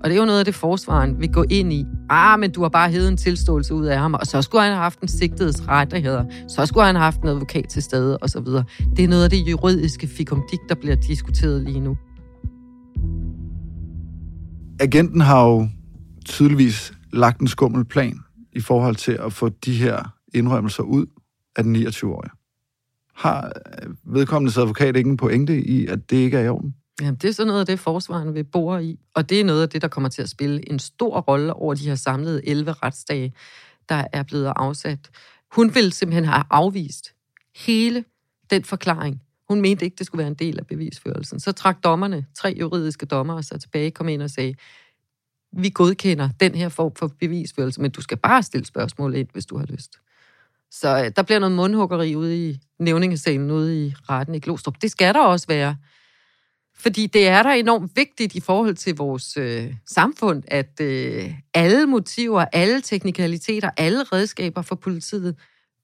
Og 0.00 0.10
det 0.10 0.16
er 0.16 0.20
jo 0.20 0.26
noget 0.26 0.38
af 0.38 0.44
det, 0.44 0.54
forsvaren 0.54 1.20
vil 1.20 1.32
gå 1.32 1.44
ind 1.50 1.72
i. 1.72 1.84
Ah, 2.10 2.40
men 2.40 2.50
du 2.50 2.62
har 2.62 2.68
bare 2.68 2.90
hævet 2.90 3.08
en 3.08 3.16
tilståelse 3.16 3.74
ud 3.74 3.86
af 3.86 3.98
ham, 3.98 4.14
og 4.14 4.26
så 4.26 4.42
skulle 4.42 4.62
han 4.62 4.72
have 4.72 4.82
haft 4.82 5.00
en 5.00 5.08
sigtedes 5.08 5.68
rettigheder. 5.68 6.24
Så 6.48 6.66
skulle 6.66 6.86
han 6.86 6.94
have 6.94 7.04
haft 7.04 7.20
en 7.20 7.28
advokat 7.28 7.68
til 7.68 7.82
stede, 7.82 8.18
og 8.18 8.30
så 8.30 8.40
videre. 8.40 8.64
Det 8.96 9.04
er 9.04 9.08
noget 9.08 9.24
af 9.24 9.30
det 9.30 9.36
juridiske 9.36 10.06
fikumdik, 10.06 10.58
der 10.68 10.74
bliver 10.74 10.96
diskuteret 10.96 11.62
lige 11.62 11.80
nu. 11.80 11.96
Agenten 14.80 15.20
har 15.20 15.44
jo 15.44 15.68
tydeligvis 16.24 16.92
lagt 17.12 17.40
en 17.40 17.48
skummel 17.48 17.84
plan 17.84 18.18
i 18.52 18.60
forhold 18.60 18.96
til 18.96 19.12
at 19.12 19.32
få 19.32 19.48
de 19.48 19.76
her 19.76 20.14
indrømmelser 20.34 20.82
ud 20.82 21.06
af 21.56 21.64
den 21.64 21.76
29-årige. 21.76 22.30
Har 23.14 23.52
øh, 23.82 24.14
vedkommendes 24.14 24.58
advokat 24.58 24.96
ikke 24.96 25.10
en 25.10 25.16
pointe 25.16 25.64
i, 25.64 25.86
at 25.86 26.10
det 26.10 26.16
ikke 26.16 26.36
er 26.36 26.44
i 26.44 26.48
orden? 26.48 26.74
Jamen, 27.00 27.14
det 27.14 27.28
er 27.28 27.32
sådan 27.32 27.46
noget 27.46 27.60
af 27.60 27.66
det, 27.66 27.80
forsvaren 27.80 28.34
vil 28.34 28.44
bore 28.44 28.84
i. 28.84 28.98
Og 29.14 29.30
det 29.30 29.40
er 29.40 29.44
noget 29.44 29.62
af 29.62 29.68
det, 29.68 29.82
der 29.82 29.88
kommer 29.88 30.08
til 30.08 30.22
at 30.22 30.28
spille 30.28 30.70
en 30.70 30.78
stor 30.78 31.20
rolle 31.20 31.54
over 31.54 31.74
de 31.74 31.88
her 31.88 31.94
samlede 31.94 32.48
11 32.48 32.72
retsdage, 32.72 33.32
der 33.88 34.04
er 34.12 34.22
blevet 34.22 34.52
afsat. 34.56 35.10
Hun 35.52 35.74
ville 35.74 35.92
simpelthen 35.92 36.24
have 36.24 36.44
afvist 36.50 37.14
hele 37.56 38.04
den 38.50 38.64
forklaring. 38.64 39.22
Hun 39.48 39.60
mente 39.60 39.84
ikke, 39.84 39.96
det 39.98 40.06
skulle 40.06 40.18
være 40.18 40.28
en 40.28 40.34
del 40.34 40.58
af 40.58 40.66
bevisførelsen. 40.66 41.40
Så 41.40 41.52
trak 41.52 41.84
dommerne, 41.84 42.26
tre 42.34 42.56
juridiske 42.60 43.06
dommere, 43.06 43.42
sig 43.42 43.60
tilbage, 43.60 43.90
kom 43.90 44.08
ind 44.08 44.22
og 44.22 44.30
sagde, 44.30 44.54
vi 45.52 45.70
godkender 45.70 46.28
den 46.40 46.54
her 46.54 46.68
form 46.68 46.94
for 46.94 47.12
bevisførelse, 47.20 47.80
men 47.80 47.90
du 47.90 48.00
skal 48.00 48.16
bare 48.16 48.42
stille 48.42 48.66
spørgsmål 48.66 49.14
ind, 49.14 49.28
hvis 49.32 49.46
du 49.46 49.58
har 49.58 49.66
lyst. 49.66 49.98
Så 50.70 51.04
øh, 51.04 51.12
der 51.16 51.22
bliver 51.22 51.38
noget 51.38 51.56
mundhuggeri 51.56 52.16
ude 52.16 52.48
i 52.48 52.60
nævningesalen, 52.78 53.50
ude 53.50 53.86
i 53.86 53.94
retten 54.08 54.34
i 54.34 54.38
Glostrup. 54.38 54.82
Det 54.82 54.90
skal 54.90 55.14
der 55.14 55.24
også 55.24 55.46
være. 55.46 55.76
Fordi 56.74 57.06
det 57.06 57.28
er 57.28 57.42
der 57.42 57.50
enormt 57.50 57.92
vigtigt 57.96 58.34
i 58.34 58.40
forhold 58.40 58.74
til 58.74 58.96
vores 58.96 59.36
øh, 59.36 59.74
samfund, 59.86 60.42
at 60.46 60.80
øh, 60.80 61.34
alle 61.54 61.86
motiver, 61.86 62.44
alle 62.52 62.80
teknikaliteter, 62.80 63.70
alle 63.76 64.02
redskaber 64.02 64.62
for 64.62 64.74
politiet 64.74 65.36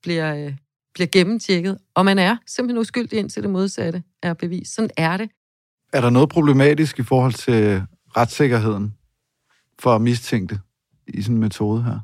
bliver, 0.03 0.35
øh, 0.35 0.53
bliver 0.95 1.07
gennemtjekket, 1.07 1.77
og 1.95 2.05
man 2.05 2.19
er 2.19 2.37
simpelthen 2.47 2.81
uskyldig 2.81 3.19
indtil 3.19 3.43
det 3.43 3.51
modsatte 3.51 4.03
er 4.23 4.33
bevist. 4.33 4.75
Sådan 4.75 4.89
er 4.97 5.17
det. 5.17 5.29
Er 5.93 6.01
der 6.01 6.09
noget 6.09 6.29
problematisk 6.29 6.99
i 6.99 7.03
forhold 7.03 7.33
til 7.33 7.83
retssikkerheden 8.17 8.93
for 9.79 9.97
mistænkte 9.97 10.59
i 11.07 11.21
sådan 11.21 11.35
en 11.35 11.41
metode 11.41 11.83
her? 11.83 11.99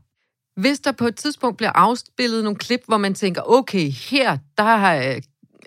Hvis 0.61 0.79
der 0.79 0.91
på 0.91 1.07
et 1.07 1.15
tidspunkt 1.15 1.57
bliver 1.57 1.71
afspillet 1.75 2.43
nogle 2.43 2.57
klip, 2.57 2.81
hvor 2.87 2.97
man 2.97 3.13
tænker, 3.13 3.41
okay, 3.45 3.89
her 3.89 4.37
der 4.57 4.63
er 4.63 5.19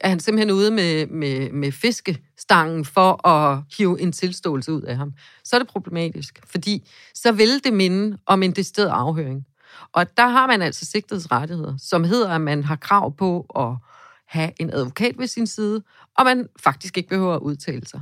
han 0.08 0.20
simpelthen 0.20 0.50
ude 0.50 0.70
med, 0.70 1.06
med, 1.06 1.52
med 1.52 1.72
fiskestangen 1.72 2.84
for 2.84 3.28
at 3.28 3.62
hive 3.78 4.00
en 4.00 4.12
tilståelse 4.12 4.72
ud 4.72 4.82
af 4.82 4.96
ham, 4.96 5.12
så 5.44 5.56
er 5.56 5.60
det 5.60 5.68
problematisk, 5.68 6.40
fordi 6.46 6.88
så 7.14 7.32
vil 7.32 7.64
det 7.64 7.72
minde 7.72 8.18
om 8.26 8.42
en 8.42 8.52
decideret 8.52 8.88
afhøring. 8.88 9.46
Og 9.92 10.16
der 10.16 10.26
har 10.26 10.46
man 10.46 10.62
altså 10.62 10.84
sigtets 10.84 11.32
rettigheder, 11.32 11.76
som 11.78 12.04
hedder, 12.04 12.30
at 12.30 12.40
man 12.40 12.64
har 12.64 12.76
krav 12.76 13.16
på 13.16 13.46
at 13.56 13.90
have 14.26 14.52
en 14.60 14.70
advokat 14.70 15.18
ved 15.18 15.26
sin 15.26 15.46
side, 15.46 15.82
og 16.18 16.24
man 16.24 16.48
faktisk 16.60 16.96
ikke 16.96 17.08
behøver 17.08 17.34
at 17.34 17.40
udtale 17.40 17.86
sig. 17.86 18.00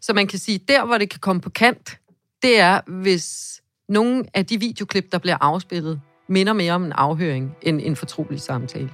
Så 0.00 0.12
man 0.12 0.26
kan 0.26 0.38
sige, 0.38 0.58
der 0.58 0.84
hvor 0.84 0.98
det 0.98 1.10
kan 1.10 1.20
komme 1.20 1.42
på 1.42 1.50
kant, 1.50 1.98
det 2.42 2.60
er, 2.60 2.80
hvis 2.86 3.60
nogle 3.88 4.24
af 4.34 4.46
de 4.46 4.60
videoklip, 4.60 5.12
der 5.12 5.18
bliver 5.18 5.36
afspillet, 5.40 6.00
minder 6.28 6.52
mere 6.52 6.72
om 6.72 6.84
en 6.84 6.92
afhøring 6.92 7.56
end 7.62 7.80
en 7.82 7.96
fortrolig 7.96 8.40
samtale. 8.40 8.90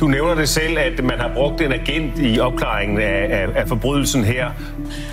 Du 0.00 0.06
nævner 0.06 0.34
det 0.34 0.48
selv, 0.48 0.78
at 0.78 1.04
man 1.04 1.18
har 1.18 1.30
brugt 1.34 1.60
en 1.60 1.72
agent 1.72 2.12
i 2.18 2.38
opklaringen 2.38 2.98
af, 2.98 3.26
af, 3.30 3.48
af 3.60 3.68
forbrydelsen 3.68 4.24
her. 4.24 4.50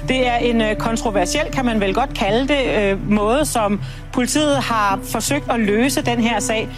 Det 0.07 0.27
er 0.27 0.35
en 0.35 0.61
øh, 0.61 0.75
kontroversiel, 0.75 1.45
kan 1.53 1.65
man 1.65 1.81
vel 1.81 1.93
godt 1.93 2.13
kalde 2.13 2.47
det, 2.47 2.91
øh, 2.91 3.11
måde, 3.11 3.45
som 3.45 3.81
politiet 4.13 4.55
har 4.55 4.99
forsøgt 5.03 5.51
at 5.51 5.59
løse 5.59 6.01
den 6.01 6.19
her 6.19 6.39
sag. 6.39 6.69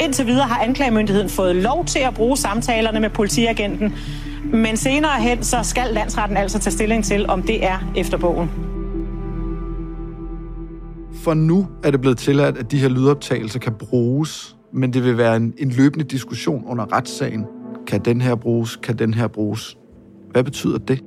Indtil 0.00 0.26
videre 0.26 0.46
har 0.46 0.64
anklagemyndigheden 0.64 1.28
fået 1.28 1.56
lov 1.56 1.84
til 1.84 1.98
at 1.98 2.14
bruge 2.14 2.36
samtalerne 2.36 3.00
med 3.00 3.10
politiagenten, 3.10 3.94
men 4.52 4.76
senere 4.76 5.20
hen 5.20 5.44
så 5.44 5.58
skal 5.62 5.90
landsretten 5.92 6.36
altså 6.36 6.58
tage 6.58 6.72
stilling 6.72 7.04
til, 7.04 7.26
om 7.28 7.42
det 7.42 7.64
er 7.64 7.92
efter 7.96 8.18
bogen. 8.18 8.50
For 11.24 11.34
nu 11.34 11.66
er 11.84 11.90
det 11.90 12.00
blevet 12.00 12.18
tilladt, 12.18 12.58
at 12.58 12.70
de 12.70 12.78
her 12.78 12.88
lydoptagelser 12.88 13.58
kan 13.58 13.72
bruges 13.72 14.56
men 14.72 14.92
det 14.92 15.04
vil 15.04 15.18
være 15.18 15.36
en, 15.36 15.54
en 15.58 15.70
løbende 15.70 16.04
diskussion 16.04 16.64
under 16.66 16.92
retssagen. 16.92 17.46
Kan 17.86 18.00
den 18.00 18.20
her 18.20 18.34
bruges? 18.34 18.76
Kan 18.76 18.98
den 18.98 19.14
her 19.14 19.28
bruges? 19.28 19.78
Hvad 20.30 20.44
betyder 20.44 20.78
det? 20.78 21.04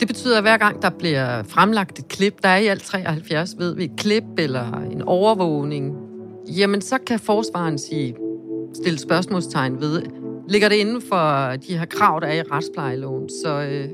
Det 0.00 0.08
betyder, 0.08 0.36
at 0.36 0.42
hver 0.42 0.56
gang 0.56 0.82
der 0.82 0.90
bliver 0.90 1.42
fremlagt 1.42 1.98
et 1.98 2.08
klip, 2.08 2.42
der 2.42 2.48
er 2.48 2.56
i 2.56 2.66
alt 2.66 2.82
73, 2.82 3.54
ved 3.58 3.74
vi, 3.74 3.84
et 3.84 3.96
klip 3.96 4.24
eller 4.38 4.72
en 4.90 5.02
overvågning, 5.02 5.96
jamen 6.56 6.80
så 6.80 6.98
kan 7.06 7.18
forsvaren 7.18 7.78
sige, 7.78 8.16
stille 8.74 8.98
spørgsmålstegn 8.98 9.80
ved, 9.80 10.02
ligger 10.48 10.68
det 10.68 10.76
inden 10.76 11.02
for 11.08 11.52
de 11.68 11.78
her 11.78 11.84
krav, 11.84 12.20
der 12.20 12.26
er 12.26 12.32
i 12.32 12.42
retsplejeloven. 12.42 13.28
Så 13.28 13.60
øh, 13.60 13.88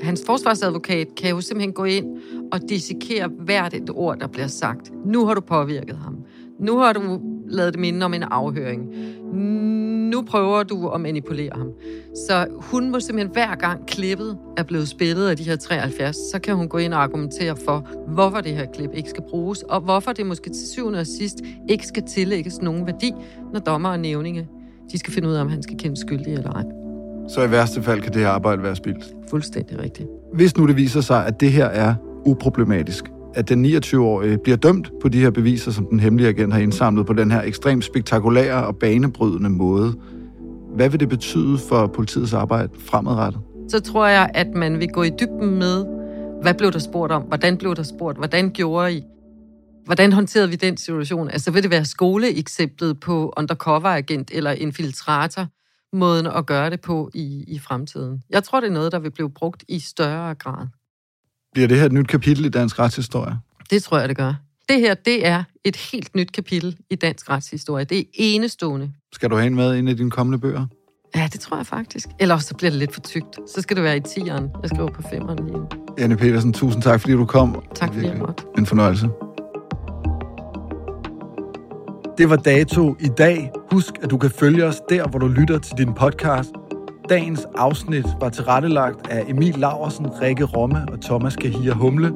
hans 0.00 0.22
forsvarsadvokat 0.26 1.06
kan 1.16 1.30
jo 1.30 1.40
simpelthen 1.40 1.72
gå 1.72 1.84
ind 1.84 2.06
og 2.52 2.60
dissekere 2.68 3.28
hvert 3.38 3.74
et 3.74 3.90
ord, 3.90 4.18
der 4.18 4.26
bliver 4.26 4.46
sagt. 4.46 4.92
Nu 5.04 5.26
har 5.26 5.34
du 5.34 5.40
påvirket 5.40 5.96
ham. 5.96 6.16
Nu 6.60 6.78
har 6.78 6.92
du 6.92 7.20
lavet 7.50 7.72
det 7.72 7.80
minde 7.80 8.04
om 8.04 8.14
en 8.14 8.22
afhøring. 8.22 8.88
Nu 10.10 10.22
prøver 10.22 10.62
du 10.62 10.88
at 10.88 11.00
manipulere 11.00 11.50
ham. 11.54 11.68
Så 12.28 12.46
hun 12.50 12.90
må 12.90 13.00
simpelthen 13.00 13.32
hver 13.32 13.54
gang 13.54 13.86
klippet 13.86 14.38
er 14.56 14.62
blevet 14.62 14.88
spillet 14.88 15.28
af 15.28 15.36
de 15.36 15.42
her 15.42 15.56
73, 15.56 16.16
så 16.16 16.38
kan 16.38 16.56
hun 16.56 16.68
gå 16.68 16.78
ind 16.78 16.94
og 16.94 17.02
argumentere 17.02 17.56
for, 17.64 17.88
hvorfor 18.08 18.40
det 18.40 18.52
her 18.52 18.66
klip 18.74 18.90
ikke 18.94 19.10
skal 19.10 19.22
bruges, 19.30 19.62
og 19.62 19.80
hvorfor 19.80 20.12
det 20.12 20.26
måske 20.26 20.50
til 20.50 20.68
syvende 20.68 20.98
og 20.98 21.06
sidst 21.06 21.36
ikke 21.68 21.86
skal 21.86 22.02
tillægges 22.02 22.60
nogen 22.62 22.86
værdi, 22.86 23.12
når 23.52 23.60
dommer 23.60 23.88
og 23.88 24.00
nævninge 24.00 24.48
de 24.92 24.98
skal 24.98 25.12
finde 25.12 25.28
ud 25.28 25.34
af, 25.34 25.40
om 25.40 25.48
han 25.48 25.62
skal 25.62 25.76
kendes 25.76 26.00
skyldig 26.00 26.32
eller 26.32 26.52
ej. 26.52 26.64
Så 27.28 27.42
i 27.42 27.50
værste 27.50 27.82
fald 27.82 28.00
kan 28.00 28.12
det 28.12 28.20
her 28.20 28.28
arbejde 28.28 28.62
være 28.62 28.76
spildt. 28.76 29.04
Fuldstændig 29.30 29.78
rigtigt. 29.78 30.08
Hvis 30.34 30.56
nu 30.56 30.66
det 30.66 30.76
viser 30.76 31.00
sig, 31.00 31.26
at 31.26 31.40
det 31.40 31.52
her 31.52 31.66
er 31.66 31.94
uproblematisk, 32.26 33.04
at 33.34 33.48
den 33.48 33.64
29-årige 33.64 34.38
bliver 34.38 34.56
dømt 34.56 34.92
på 35.02 35.08
de 35.08 35.20
her 35.20 35.30
beviser, 35.30 35.70
som 35.70 35.86
den 35.86 36.00
hemmelige 36.00 36.28
agent 36.28 36.52
har 36.52 36.60
indsamlet 36.60 37.06
på 37.06 37.12
den 37.12 37.30
her 37.30 37.42
ekstremt 37.42 37.84
spektakulære 37.84 38.66
og 38.66 38.76
banebrydende 38.76 39.50
måde, 39.50 39.94
hvad 40.74 40.88
vil 40.88 41.00
det 41.00 41.08
betyde 41.08 41.58
for 41.58 41.86
politiets 41.86 42.32
arbejde 42.32 42.68
fremadrettet? 42.78 43.40
Så 43.68 43.80
tror 43.80 44.06
jeg, 44.06 44.30
at 44.34 44.46
man 44.54 44.78
vil 44.78 44.88
gå 44.88 45.02
i 45.02 45.10
dybden 45.20 45.58
med, 45.58 45.86
hvad 46.42 46.54
blev 46.54 46.72
der 46.72 46.78
spurgt 46.78 47.12
om? 47.12 47.22
Hvordan 47.22 47.56
blev 47.56 47.74
der 47.74 47.82
spurgt? 47.82 48.18
Hvordan 48.18 48.50
gjorde 48.50 48.92
I? 48.92 49.02
Hvordan 49.84 50.12
håndterede 50.12 50.50
vi 50.50 50.56
den 50.56 50.76
situation? 50.76 51.30
Altså 51.30 51.50
vil 51.50 51.62
det 51.62 51.70
være 51.70 51.84
skoleeksemplet 51.84 53.00
på 53.00 53.32
undercover-agent 53.36 54.30
eller 54.32 54.50
infiltrator, 54.50 55.46
måden 55.92 56.26
at 56.26 56.46
gøre 56.46 56.70
det 56.70 56.80
på 56.80 57.10
i, 57.14 57.44
i 57.48 57.58
fremtiden? 57.58 58.22
Jeg 58.30 58.44
tror, 58.44 58.60
det 58.60 58.68
er 58.68 58.72
noget, 58.72 58.92
der 58.92 58.98
vil 58.98 59.10
blive 59.10 59.30
brugt 59.30 59.64
i 59.68 59.78
større 59.78 60.34
grad. 60.34 60.66
Bliver 61.52 61.68
det 61.68 61.78
her 61.78 61.86
et 61.86 61.92
nyt 61.92 62.08
kapitel 62.08 62.44
i 62.44 62.48
dansk 62.48 62.78
retshistorie? 62.78 63.38
Det 63.70 63.82
tror 63.82 63.98
jeg, 63.98 64.08
det 64.08 64.16
gør. 64.16 64.34
Det 64.68 64.80
her, 64.80 64.94
det 64.94 65.26
er 65.26 65.42
et 65.64 65.76
helt 65.76 66.14
nyt 66.14 66.32
kapitel 66.32 66.76
i 66.90 66.94
dansk 66.94 67.30
retshistorie. 67.30 67.84
Det 67.84 67.98
er 67.98 68.02
enestående. 68.16 68.92
Skal 69.12 69.30
du 69.30 69.36
have 69.36 69.46
en 69.46 69.54
med 69.54 69.76
ind 69.76 69.88
i 69.88 69.94
dine 69.94 70.10
kommende 70.10 70.38
bøger? 70.38 70.66
Ja, 71.16 71.28
det 71.32 71.40
tror 71.40 71.56
jeg 71.56 71.66
faktisk. 71.66 72.08
Eller 72.18 72.38
så 72.38 72.54
bliver 72.54 72.70
det 72.70 72.78
lidt 72.78 72.94
for 72.94 73.00
tykt. 73.00 73.38
Så 73.54 73.60
skal 73.62 73.76
det 73.76 73.84
være 73.84 73.96
i 73.96 74.00
tieren. 74.00 74.48
Jeg 74.62 74.70
skriver 74.74 74.90
på 74.90 75.02
femeren 75.10 75.38
lige 75.46 75.58
nu. 75.58 75.68
Anne 75.98 76.16
Petersen, 76.16 76.52
tusind 76.52 76.82
tak, 76.82 77.00
fordi 77.00 77.12
du 77.12 77.24
kom. 77.24 77.62
Tak 77.74 77.94
fordi 77.94 78.06
jeg 78.06 78.16
måtte. 78.16 78.44
En 78.58 78.66
fornøjelse. 78.66 79.08
Det 82.18 82.30
var 82.30 82.36
dato 82.36 82.96
i 83.00 83.08
dag. 83.18 83.50
Husk, 83.70 83.94
at 84.02 84.10
du 84.10 84.18
kan 84.18 84.30
følge 84.30 84.64
os 84.64 84.76
der, 84.88 85.08
hvor 85.08 85.18
du 85.18 85.28
lytter 85.28 85.58
til 85.58 85.72
din 85.78 85.94
podcast. 85.94 86.50
Dagens 87.10 87.46
afsnit 87.54 88.06
var 88.20 88.28
tilrettelagt 88.28 89.08
af 89.08 89.24
Emil 89.28 89.54
Laversen, 89.58 90.06
Rikke 90.22 90.44
Romme 90.44 90.86
og 90.92 91.00
Thomas 91.00 91.36
Kahir 91.36 91.74
Humle. 91.74 92.12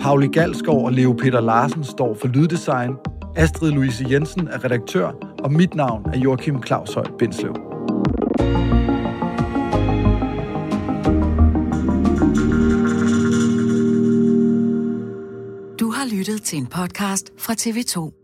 Pauli 0.00 0.26
Galskov 0.26 0.84
og 0.84 0.92
Leo 0.92 1.12
Peter 1.12 1.40
Larsen 1.40 1.84
står 1.84 2.14
for 2.14 2.28
lyddesign. 2.28 2.90
Astrid 3.36 3.70
Louise 3.70 4.06
Jensen 4.10 4.48
er 4.48 4.64
redaktør, 4.64 5.12
og 5.38 5.52
mit 5.52 5.74
navn 5.74 6.06
er 6.12 6.18
Joachim 6.18 6.62
Claus 6.62 6.94
Høj 6.94 7.06
Bindslev. 7.18 7.54
Du 15.80 15.90
har 15.90 16.16
lyttet 16.16 16.42
til 16.42 16.58
en 16.58 16.66
podcast 16.66 17.32
fra 17.38 17.52
TV2. 17.52 18.23